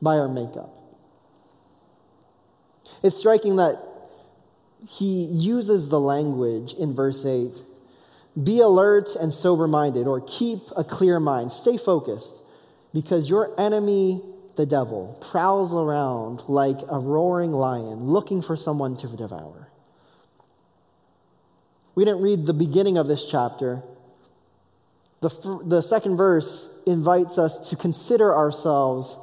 by 0.00 0.16
our 0.16 0.28
makeup. 0.28 0.76
It's 3.02 3.16
striking 3.16 3.56
that 3.56 3.76
he 4.88 5.24
uses 5.24 5.88
the 5.88 6.00
language 6.00 6.72
in 6.72 6.94
verse 6.94 7.24
8 7.24 7.62
be 8.42 8.60
alert 8.60 9.08
and 9.18 9.34
sober 9.34 9.66
minded, 9.66 10.06
or 10.06 10.20
keep 10.20 10.60
a 10.76 10.84
clear 10.84 11.18
mind, 11.18 11.52
stay 11.52 11.76
focused, 11.76 12.42
because 12.92 13.28
your 13.28 13.58
enemy, 13.60 14.22
the 14.56 14.66
devil, 14.66 15.18
prowls 15.30 15.74
around 15.74 16.42
like 16.48 16.78
a 16.88 16.98
roaring 16.98 17.52
lion 17.52 18.04
looking 18.04 18.40
for 18.40 18.56
someone 18.56 18.96
to 18.98 19.08
devour. 19.08 19.69
We 22.00 22.06
didn't 22.06 22.22
read 22.22 22.46
the 22.46 22.54
beginning 22.54 22.96
of 22.96 23.08
this 23.08 23.26
chapter, 23.30 23.82
the, 25.20 25.28
the 25.66 25.82
second 25.82 26.16
verse 26.16 26.70
invites 26.86 27.36
us 27.36 27.68
to 27.68 27.76
consider 27.76 28.34
ourselves 28.34 29.18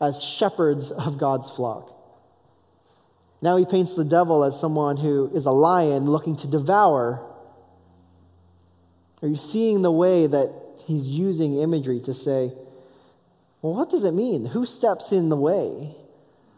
as 0.00 0.20
shepherds 0.20 0.90
of 0.90 1.18
God's 1.18 1.48
flock. 1.52 1.94
Now 3.40 3.56
he 3.56 3.64
paints 3.64 3.94
the 3.94 4.04
devil 4.04 4.42
as 4.42 4.58
someone 4.60 4.96
who 4.96 5.30
is 5.36 5.46
a 5.46 5.52
lion 5.52 6.06
looking 6.06 6.36
to 6.38 6.48
devour. 6.48 7.24
Are 9.22 9.28
you 9.28 9.36
seeing 9.36 9.82
the 9.82 9.92
way 9.92 10.26
that 10.26 10.52
he's 10.84 11.06
using 11.06 11.60
imagery 11.60 12.00
to 12.06 12.12
say, 12.12 12.52
well, 13.62 13.72
what 13.72 13.88
does 13.88 14.02
it 14.02 14.14
mean? 14.14 14.46
Who 14.46 14.66
steps 14.66 15.12
in 15.12 15.28
the 15.28 15.36
way 15.36 15.94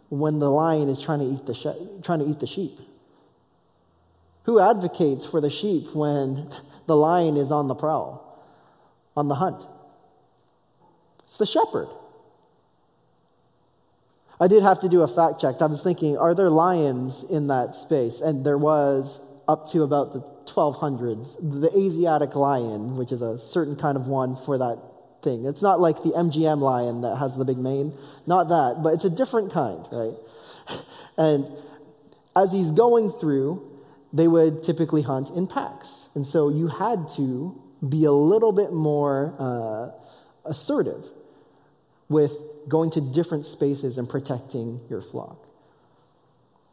when 0.09 0.39
the 0.39 0.49
lion 0.49 0.89
is 0.89 1.03
trying 1.03 1.19
to 1.19 1.27
eat 1.27 1.45
the, 1.45 1.53
she- 1.53 2.01
trying 2.03 2.21
to 2.21 2.27
eat 2.27 2.41
the 2.41 2.47
sheep? 2.47 2.81
Who 4.49 4.59
advocates 4.59 5.27
for 5.27 5.41
the 5.41 5.51
sheep 5.51 5.95
when 5.95 6.51
the 6.87 6.97
lion 6.97 7.37
is 7.37 7.53
on 7.53 7.69
the 7.69 7.75
prowl? 7.75 8.25
on 9.19 9.27
the 9.27 9.35
hunt. 9.35 9.65
It's 11.27 11.39
the 11.39 11.45
shepherd. 11.45 11.89
I 14.41 14.47
did 14.47 14.63
have 14.63 14.81
to 14.81 14.89
do 14.89 15.03
a 15.03 15.09
fact 15.09 15.41
check. 15.41 15.57
I 15.61 15.67
was 15.67 15.83
thinking, 15.83 16.17
are 16.17 16.37
there 16.37 16.49
lions 16.49 17.25
in 17.29 17.49
that 17.49 17.75
space? 17.75 18.21
And 18.21 18.47
there 18.47 18.57
was 18.57 19.21
up 19.49 19.69
to 19.73 19.83
about 19.83 20.13
the 20.13 20.21
1200s, 20.45 21.35
the 21.41 21.77
Asiatic 21.77 22.37
lion, 22.37 22.97
which 22.97 23.11
is 23.11 23.21
a 23.21 23.41
certain 23.41 23.75
kind 23.75 23.97
of 23.97 24.07
one 24.07 24.37
for 24.37 24.57
that 24.57 24.79
thing. 25.25 25.45
It's 25.45 25.63
not 25.63 25.81
like 25.81 26.05
the 26.05 26.11
MGM 26.11 26.61
lion 26.61 27.01
that 27.01 27.17
has 27.17 27.37
the 27.37 27.45
big 27.45 27.59
mane, 27.59 27.93
not 28.25 28.49
that, 28.49 28.83
but 28.85 28.95
it's 28.95 29.05
a 29.05 29.11
different 29.11 29.53
kind, 29.53 29.85
right? 29.91 30.15
And 31.19 31.51
as 32.37 32.53
he's 32.53 32.71
going 32.71 33.11
through, 33.11 33.68
they 34.13 34.29
would 34.29 34.63
typically 34.63 35.03
hunt 35.03 35.31
in 35.31 35.47
packs. 35.47 36.09
And 36.15 36.27
so 36.27 36.49
you 36.49 36.69
had 36.69 37.09
to 37.17 37.61
be 37.87 38.05
a 38.05 38.13
little 38.13 38.53
bit 38.53 38.73
more 38.73 39.35
uh, 39.39 40.49
assertive 40.49 41.05
with 42.09 42.33
going 42.69 42.91
to 42.93 43.01
different 43.01 43.45
spaces 43.45 43.99
and 43.99 44.09
protecting 44.09 44.81
your 44.89 45.03
flock. 45.03 45.47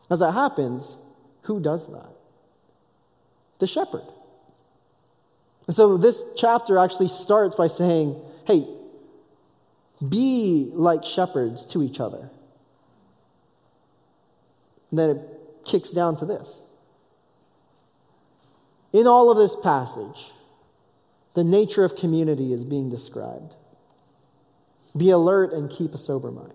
As 0.10 0.20
that 0.20 0.32
happens, 0.32 0.98
who 1.44 1.60
does 1.60 1.88
that? 1.88 2.10
The 3.60 3.68
shepherd. 3.68 4.08
And 5.68 5.76
so 5.76 5.98
this 5.98 6.24
chapter 6.38 6.78
actually 6.78 7.08
starts 7.08 7.56
by 7.56 7.68
saying, 7.68 8.22
hey, 8.46 8.68
be 10.08 10.70
like 10.74 11.04
shepherds 11.04 11.66
to 11.68 11.82
each 11.82 12.00
other. 12.00 12.30
And 14.90 15.00
then 15.00 15.10
it 15.10 15.22
kicks 15.66 15.90
down 15.90 16.18
to 16.18 16.26
this. 16.26 16.64
In 18.96 19.08
all 19.08 19.30
of 19.30 19.38
this 19.38 19.58
passage, 19.62 20.32
the 21.34 21.44
nature 21.44 21.84
of 21.84 21.98
community 21.98 22.54
is 22.54 22.64
being 22.64 22.90
described. 22.90 23.58
Be 24.96 25.10
alert 25.10 25.52
and 25.52 25.70
keep 25.70 25.94
a 25.94 25.98
sober 25.98 26.32
mind. 26.32 26.54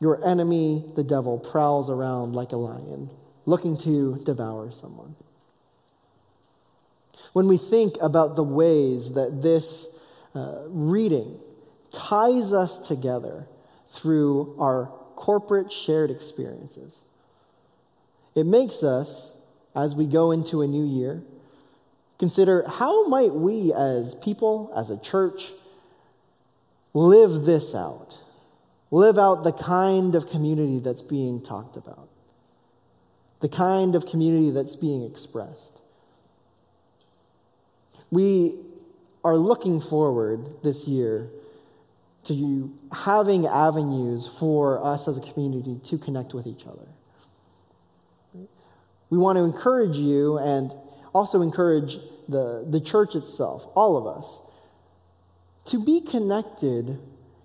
Your 0.00 0.26
enemy, 0.26 0.90
the 0.96 1.04
devil, 1.04 1.38
prowls 1.38 1.90
around 1.90 2.32
like 2.32 2.52
a 2.52 2.56
lion, 2.56 3.10
looking 3.44 3.76
to 3.80 4.22
devour 4.24 4.72
someone. 4.72 5.16
When 7.34 7.46
we 7.46 7.58
think 7.58 7.96
about 8.00 8.36
the 8.36 8.42
ways 8.42 9.12
that 9.12 9.42
this 9.42 9.86
uh, 10.34 10.62
reading 10.68 11.38
ties 11.92 12.54
us 12.54 12.78
together 12.78 13.46
through 13.90 14.56
our 14.58 14.86
corporate 15.14 15.70
shared 15.70 16.10
experiences, 16.10 17.00
it 18.36 18.46
makes 18.46 18.84
us, 18.84 19.36
as 19.74 19.96
we 19.96 20.06
go 20.06 20.30
into 20.30 20.62
a 20.62 20.66
new 20.66 20.84
year, 20.84 21.22
Consider 22.18 22.66
how 22.66 23.06
might 23.08 23.34
we 23.34 23.74
as 23.74 24.14
people, 24.14 24.72
as 24.74 24.88
a 24.88 24.98
church, 24.98 25.52
live 26.94 27.44
this 27.44 27.74
out? 27.74 28.22
live 28.90 29.18
out 29.18 29.42
the 29.42 29.52
kind 29.52 30.14
of 30.14 30.28
community 30.28 30.78
that's 30.78 31.02
being 31.02 31.42
talked 31.42 31.76
about, 31.76 32.08
the 33.40 33.48
kind 33.48 33.94
of 33.94 34.06
community 34.06 34.50
that's 34.50 34.76
being 34.76 35.04
expressed. 35.04 35.82
We 38.10 38.60
are 39.24 39.36
looking 39.36 39.80
forward 39.80 40.62
this 40.62 40.86
year 40.86 41.28
to 42.24 42.72
having 42.92 43.46
avenues 43.46 44.28
for 44.38 44.84
us 44.84 45.08
as 45.08 45.16
a 45.16 45.20
community 45.20 45.80
to 45.84 45.98
connect 45.98 46.32
with 46.32 46.46
each 46.46 46.64
other. 46.66 46.86
We 49.10 49.18
want 49.18 49.36
to 49.38 49.44
encourage 49.44 49.96
you 49.96 50.38
and 50.38 50.72
also 51.14 51.42
encourage 51.42 51.96
the, 52.28 52.66
the 52.68 52.80
church 52.80 53.14
itself, 53.14 53.66
all 53.74 53.96
of 53.96 54.06
us, 54.06 54.40
to 55.66 55.84
be 55.84 56.00
connected 56.00 56.98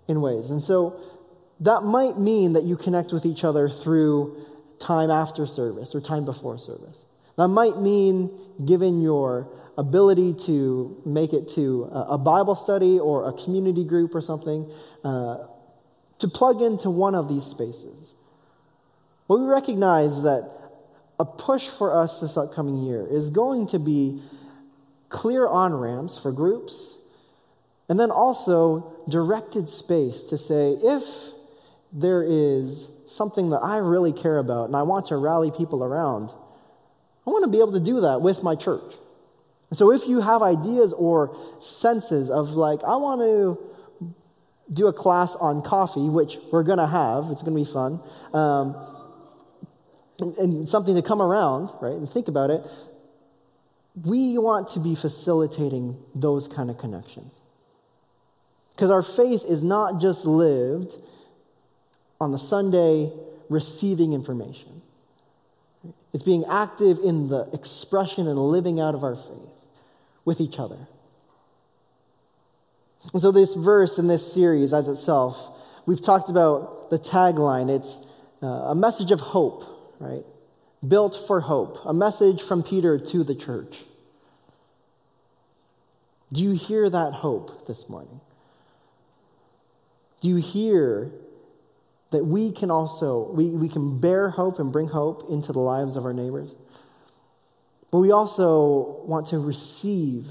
in 0.08 0.22
ways. 0.22 0.50
And 0.50 0.62
so 0.62 1.00
that 1.60 1.84
might 1.84 2.18
mean 2.18 2.54
that 2.54 2.64
you 2.64 2.76
connect 2.76 3.12
with 3.12 3.26
each 3.26 3.44
other 3.44 3.70
through 3.70 4.46
time 4.80 5.12
after 5.12 5.46
service 5.46 5.94
or 5.94 6.02
time 6.02 6.26
before 6.26 6.58
service. 6.58 7.06
That 7.38 7.48
might 7.48 7.78
mean, 7.78 8.32
given 8.66 9.02
your 9.02 9.48
ability 9.78 10.36
to 10.46 11.02
make 11.06 11.34
it 11.34 11.50
to 11.56 11.84
a 11.94 12.18
Bible 12.18 12.56
study 12.56 13.00
or 13.00 13.30
a 13.30 13.34
community 13.34 13.86
group 13.86 14.14
or 14.14 14.22
something, 14.22 14.70
uh, 15.04 15.38
to 16.20 16.28
plug 16.28 16.62
into 16.62 16.90
one 16.90 17.16
of 17.16 17.30
these 17.30 17.44
spaces. 17.44 18.14
But 19.28 19.38
we 19.38 19.46
recognize 19.46 20.22
that 20.24 20.61
a 21.22 21.26
push 21.26 21.70
for 21.70 21.96
us 21.96 22.20
this 22.20 22.36
upcoming 22.36 22.82
year 22.82 23.06
is 23.08 23.30
going 23.30 23.68
to 23.68 23.78
be 23.78 24.20
clear 25.10 25.48
on 25.48 25.72
ramps 25.72 26.18
for 26.18 26.32
groups, 26.32 26.98
and 27.88 28.00
then 28.00 28.10
also 28.10 28.92
directed 29.08 29.70
space 29.70 30.24
to 30.24 30.38
say, 30.38 30.72
if 30.82 31.04
there 31.94 32.24
is 32.24 32.90
something 33.06 33.52
that 33.52 33.60
I 33.60 33.78
really 33.78 34.14
care 34.14 34.40
about 34.40 34.66
and 34.66 34.76
I 34.76 34.82
want 34.82 35.06
to 35.08 35.18
rally 35.18 35.52
people 35.52 35.84
around, 35.84 36.32
I 37.28 37.30
want 37.30 37.44
to 37.44 37.52
be 37.52 37.60
able 37.60 37.74
to 37.74 37.86
do 37.94 38.02
that 38.02 38.22
with 38.22 38.42
my 38.42 38.56
church. 38.56 38.96
So 39.74 39.92
if 39.92 40.08
you 40.08 40.22
have 40.22 40.42
ideas 40.42 40.92
or 40.94 41.38
senses 41.60 42.32
of 42.32 42.50
like, 42.50 42.82
I 42.84 42.96
want 42.96 43.22
to 43.22 43.60
do 44.74 44.88
a 44.88 44.94
class 44.94 45.36
on 45.36 45.62
coffee, 45.62 46.10
which 46.10 46.38
we're 46.52 46.64
going 46.64 46.80
to 46.80 46.88
have, 46.88 47.26
it's 47.30 47.44
going 47.44 47.54
to 47.54 47.64
be 47.64 47.72
fun, 47.72 48.02
um, 48.34 48.76
and, 50.20 50.38
and 50.38 50.70
something 50.70 50.96
to 50.96 51.02
come 51.02 51.22
around, 51.22 51.70
right, 51.82 51.96
and 51.96 52.10
think 52.10 52.28
about 52.28 52.50
it, 52.50 52.66
we 54.06 54.38
want 54.38 54.70
to 54.70 54.80
be 54.80 54.96
facilitating 54.96 55.98
those 56.16 56.48
kind 56.48 56.70
of 56.70 56.78
connections. 56.78 57.42
Because 58.76 58.90
our 58.90 59.04
faith 59.04 59.44
is 59.48 59.64
not 59.64 60.02
just 60.02 60.26
lived 60.26 60.96
on 62.20 62.32
the 62.32 62.40
Sunday 62.40 63.12
receiving 63.50 64.14
information. 64.14 64.82
It's 66.14 66.24
being 66.24 66.46
active 66.50 67.00
in 67.04 67.30
the 67.30 67.50
expression 67.54 68.28
and 68.28 68.38
living 68.38 68.80
out 68.80 68.96
of 68.96 69.04
our 69.04 69.16
faith 69.16 69.50
with 70.26 70.40
each 70.40 70.60
other. 70.60 70.88
And 73.14 73.22
so, 73.22 73.32
this 73.32 73.54
verse 73.56 73.98
in 73.98 74.08
this 74.08 74.34
series, 74.34 74.74
as 74.74 74.88
itself, 74.88 75.38
we've 75.86 76.02
talked 76.02 76.30
about 76.30 76.90
the 76.90 77.00
tagline. 77.00 77.70
It's 77.70 78.00
uh, 78.44 78.46
a 78.46 78.76
message 78.76 79.12
of 79.12 79.20
hope, 79.20 79.64
right? 80.02 80.26
Built 80.86 81.16
for 81.28 81.42
hope. 81.42 81.78
A 81.86 81.94
message 81.94 82.42
from 82.42 82.64
Peter 82.64 82.98
to 82.98 83.24
the 83.24 83.36
church. 83.36 83.78
Do 86.34 86.42
you 86.42 86.52
hear 86.52 86.90
that 86.90 87.14
hope 87.14 87.68
this 87.68 87.88
morning? 87.88 88.22
Do 90.22 90.28
you 90.28 90.38
hear 90.38 91.12
that 92.12 92.26
we 92.26 92.52
can 92.52 92.72
also 92.72 93.32
we, 93.32 93.50
we 93.50 93.70
can 93.70 94.00
bear 94.00 94.30
hope 94.30 94.60
and 94.60 94.72
bring 94.72 94.88
hope 94.88 95.30
into 95.30 95.52
the 95.52 95.60
lives 95.60 95.96
of 95.96 96.06
our 96.06 96.14
neighbors? 96.14 96.56
But 97.92 98.00
we 98.00 98.12
also 98.12 99.04
want 99.06 99.28
to 99.28 99.40
receive 99.40 100.28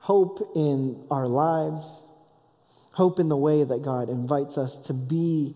hope 0.00 0.52
in 0.54 1.04
our 1.10 1.28
lives, 1.28 2.02
hope 2.92 3.20
in 3.20 3.28
the 3.28 3.36
way 3.36 3.64
that 3.64 3.82
God 3.82 4.08
invites 4.08 4.58
us 4.58 4.76
to 4.86 4.92
be 4.92 5.54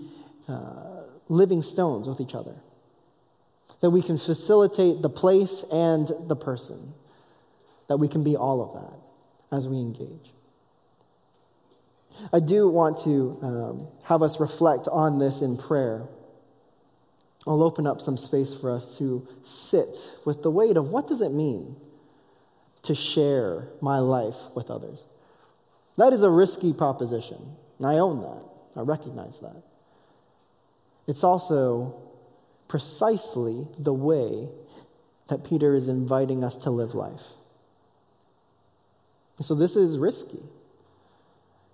uh, 0.48 1.02
living 1.28 1.62
stones 1.62 2.09
with 2.09 2.20
each 2.20 2.35
other. 2.35 2.54
That 3.80 3.90
we 3.90 4.02
can 4.02 4.18
facilitate 4.18 5.02
the 5.02 5.10
place 5.10 5.64
and 5.72 6.10
the 6.28 6.36
person. 6.36 6.94
That 7.88 7.96
we 7.96 8.08
can 8.08 8.22
be 8.22 8.36
all 8.36 8.62
of 8.62 8.74
that 8.74 9.56
as 9.56 9.68
we 9.68 9.78
engage. 9.78 10.32
I 12.32 12.40
do 12.40 12.68
want 12.68 13.02
to 13.04 13.38
um, 13.42 13.88
have 14.04 14.22
us 14.22 14.38
reflect 14.38 14.88
on 14.88 15.18
this 15.18 15.40
in 15.40 15.56
prayer. 15.56 16.06
I'll 17.46 17.62
open 17.62 17.86
up 17.86 18.00
some 18.00 18.16
space 18.16 18.54
for 18.54 18.70
us 18.70 18.98
to 18.98 19.26
sit 19.42 19.96
with 20.26 20.42
the 20.42 20.50
weight 20.50 20.76
of 20.76 20.88
what 20.88 21.06
does 21.06 21.22
it 21.22 21.32
mean 21.32 21.76
to 22.82 22.94
share 22.94 23.68
my 23.80 23.98
life 23.98 24.36
with 24.54 24.70
others. 24.70 25.06
That 25.96 26.12
is 26.12 26.22
a 26.22 26.30
risky 26.30 26.72
proposition, 26.72 27.56
and 27.78 27.86
I 27.86 27.94
own 27.94 28.22
that. 28.22 28.42
I 28.76 28.82
recognize 28.82 29.40
that. 29.40 29.62
It's 31.06 31.24
also 31.24 31.94
precisely 32.70 33.66
the 33.76 33.92
way 33.92 34.48
that 35.28 35.44
Peter 35.44 35.74
is 35.74 35.88
inviting 35.88 36.44
us 36.44 36.54
to 36.54 36.70
live 36.70 36.94
life. 36.94 37.35
So 39.40 39.56
this 39.56 39.74
is 39.74 39.98
risky. 39.98 40.44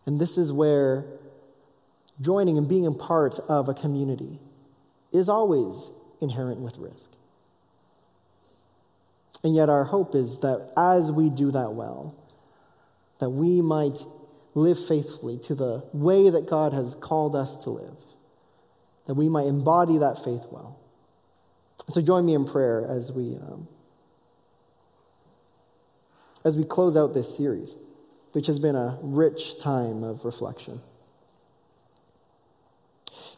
And 0.07 0.19
this 0.19 0.39
is 0.39 0.53
where 0.53 1.05
joining 2.19 2.57
and 2.57 2.67
being 2.67 2.87
a 2.87 2.93
part 2.93 3.39
of 3.47 3.69
a 3.69 3.75
community 3.75 4.39
is 5.13 5.29
always 5.29 5.91
inherent 6.23 6.61
with 6.61 6.79
risk. 6.79 7.11
And 9.45 9.55
yet, 9.55 9.69
our 9.69 9.85
hope 9.85 10.15
is 10.15 10.41
that 10.41 10.73
as 10.79 11.13
we 11.13 11.29
do 11.29 11.51
that 11.51 11.75
well, 11.75 12.15
that 13.21 13.31
we 13.31 13.61
might 13.61 13.99
live 14.55 14.79
faithfully 14.89 15.39
to 15.45 15.55
the 15.55 15.85
way 15.93 16.31
that 16.31 16.49
God 16.49 16.73
has 16.73 16.95
called 16.95 17.37
us 17.37 17.55
to 17.65 17.71
live, 17.71 17.97
that 19.07 19.15
we 19.15 19.29
might 19.29 19.47
embody 19.47 19.99
that 19.99 20.25
faith 20.25 20.47
well. 20.51 20.79
So, 21.91 22.03
join 22.03 22.27
me 22.27 22.35
in 22.35 22.45
prayer 22.45 22.87
as 22.89 23.13
we, 23.13 23.37
um, 23.37 23.69
as 26.45 26.57
we 26.57 26.65
close 26.65 26.97
out 26.97 27.15
this 27.15 27.37
series, 27.37 27.77
which 28.33 28.49
has 28.49 28.59
been 28.59 28.75
a 28.75 28.99
rich 29.03 29.59
time 29.61 30.03
of 30.03 30.25
reflection. 30.25 30.81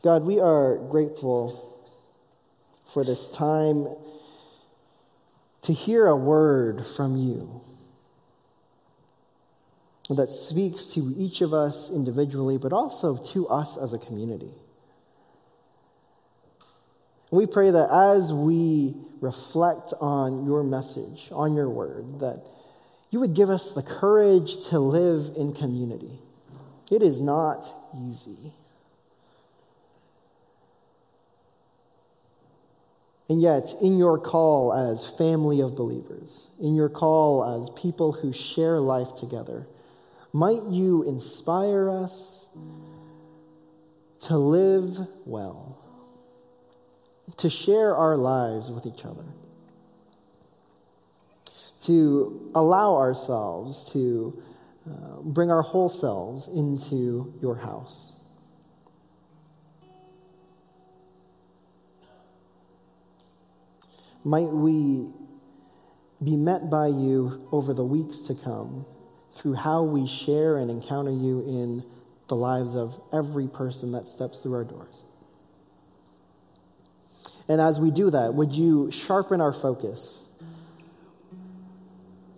God, 0.02 0.24
we 0.24 0.40
are 0.40 0.76
grateful 0.76 1.78
for 2.92 3.04
this 3.04 3.26
time 3.26 3.88
to 5.62 5.72
hear 5.72 6.06
a 6.06 6.16
word 6.16 6.84
from 6.96 7.16
you 7.16 7.61
that 10.08 10.30
speaks 10.30 10.87
to 10.94 11.14
each 11.18 11.42
of 11.42 11.52
us 11.52 11.90
individually, 11.90 12.56
but 12.56 12.72
also 12.72 13.16
to 13.16 13.46
us 13.48 13.76
as 13.76 13.92
a 13.92 13.98
community. 13.98 14.52
We 17.31 17.47
pray 17.47 17.71
that 17.71 17.91
as 17.91 18.33
we 18.33 18.95
reflect 19.21 19.93
on 20.01 20.47
your 20.47 20.62
message, 20.62 21.29
on 21.33 21.55
your 21.55 21.69
word, 21.69 22.21
that 22.21 22.43
you 23.11 23.21
would 23.21 23.35
give 23.35 23.51
us 23.51 23.73
the 23.73 23.83
courage 23.83 24.69
to 24.69 24.79
live 24.79 25.37
in 25.37 25.53
community. 25.53 26.19
It 26.91 27.03
is 27.03 27.21
not 27.21 27.67
easy. 27.95 28.55
And 33.29 33.43
yet, 33.43 33.75
in 33.83 33.99
your 33.99 34.19
call 34.19 34.73
as 34.73 35.11
family 35.19 35.61
of 35.61 35.77
believers, 35.77 36.49
in 36.59 36.75
your 36.75 36.88
call 36.88 37.45
as 37.45 37.69
people 37.79 38.12
who 38.12 38.33
share 38.33 38.81
life 38.81 39.14
together, 39.17 39.67
might 40.33 40.62
you 40.71 41.03
inspire 41.03 41.91
us 41.91 42.47
to 44.23 44.38
live 44.38 45.07
well, 45.27 45.78
to 47.37 47.51
share 47.51 47.95
our 47.95 48.17
lives 48.17 48.71
with 48.71 48.87
each 48.87 49.05
other, 49.05 49.25
to 51.83 52.51
allow 52.55 52.95
ourselves 52.97 53.91
to 53.93 54.43
uh, 54.89 55.20
bring 55.22 55.51
our 55.51 55.62
whole 55.62 55.89
selves 55.89 56.49
into 56.49 57.35
your 57.41 57.57
house. 57.57 58.14
Might 64.24 64.51
we 64.51 65.09
be 66.22 66.37
met 66.37 66.68
by 66.68 66.89
you 66.89 67.47
over 67.53 67.72
the 67.72 67.85
weeks 67.85 68.20
to 68.22 68.35
come 68.35 68.85
through 69.37 69.55
how 69.55 69.85
we 69.85 70.07
share 70.07 70.57
and 70.57 70.70
encounter 70.70 71.12
you 71.12 71.41
in 71.41 71.85
the 72.29 72.35
lives 72.35 72.74
of 72.74 73.01
every 73.12 73.47
person 73.47 73.93
that 73.93 74.09
steps 74.09 74.39
through 74.39 74.55
our 74.55 74.64
doors. 74.64 75.05
And 77.49 77.61
as 77.61 77.80
we 77.80 77.90
do 77.90 78.11
that, 78.11 78.34
would 78.34 78.53
you 78.53 78.90
sharpen 78.90 79.40
our 79.40 79.53
focus? 79.53 80.26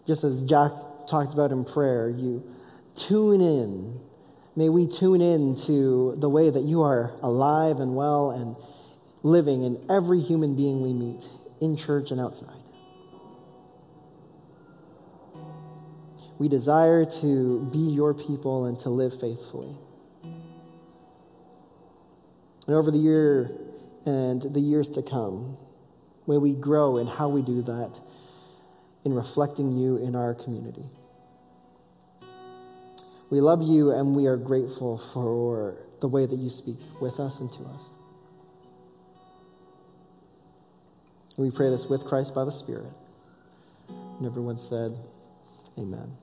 Just 0.07 0.25
as 0.25 0.45
Jack 0.45 0.71
talked 1.09 1.35
about 1.35 1.51
in 1.51 1.65
prayer, 1.65 2.09
you 2.09 2.45
tune 2.95 3.41
in 3.41 4.01
May 4.57 4.69
we 4.69 4.87
tune 4.89 5.21
in 5.21 5.57
to 5.67 6.15
the 6.19 6.29
way 6.29 6.51
that 6.51 6.65
you 6.65 6.83
are 6.83 7.13
alive 7.23 7.79
and 7.79 7.95
well 7.95 8.31
and 8.31 8.57
living 9.23 9.63
in 9.63 9.83
every 9.89 10.21
human 10.21 10.57
being 10.57 10.83
we 10.83 10.93
meet, 10.93 11.29
in 11.61 11.77
church 11.77 12.11
and 12.11 12.21
outside. 12.21 12.61
We 16.39 16.49
desire 16.49 17.05
to 17.05 17.69
be 17.73 17.79
your 17.79 18.13
people 18.13 18.65
and 18.65 18.79
to 18.81 18.89
live 18.89 19.21
faithfully. 19.21 19.77
And 22.67 22.77
over 22.77 22.91
the 22.91 22.99
year 22.99 23.53
and 24.05 24.43
the 24.43 24.61
years 24.61 24.89
to 24.91 25.03
come, 25.03 25.57
may 26.27 26.39
we 26.39 26.55
grow 26.55 26.97
in 26.97 27.07
how 27.07 27.29
we 27.29 27.43
do 27.43 27.63
that 27.63 28.01
in 29.05 29.15
reflecting 29.15 29.73
you 29.73 29.97
in 29.97 30.15
our 30.15 30.35
community. 30.35 30.85
We 33.31 33.41
love 33.41 33.63
you 33.63 33.91
and 33.91 34.15
we 34.15 34.27
are 34.27 34.37
grateful 34.37 34.99
for 34.99 35.77
the 36.01 36.09
way 36.09 36.27
that 36.27 36.37
you 36.37 36.51
speak 36.51 36.79
with 37.01 37.21
us 37.21 37.41
and 37.41 37.53
to 37.53 37.63
us. 37.65 37.91
We 41.37 41.51
pray 41.51 41.71
this 41.71 41.87
with 41.87 42.05
Christ 42.05 42.35
by 42.35 42.45
the 42.45 42.53
Spirit. 42.53 42.93
And 43.89 44.27
everyone 44.27 44.59
said, 44.59 44.99
Amen. 45.79 46.20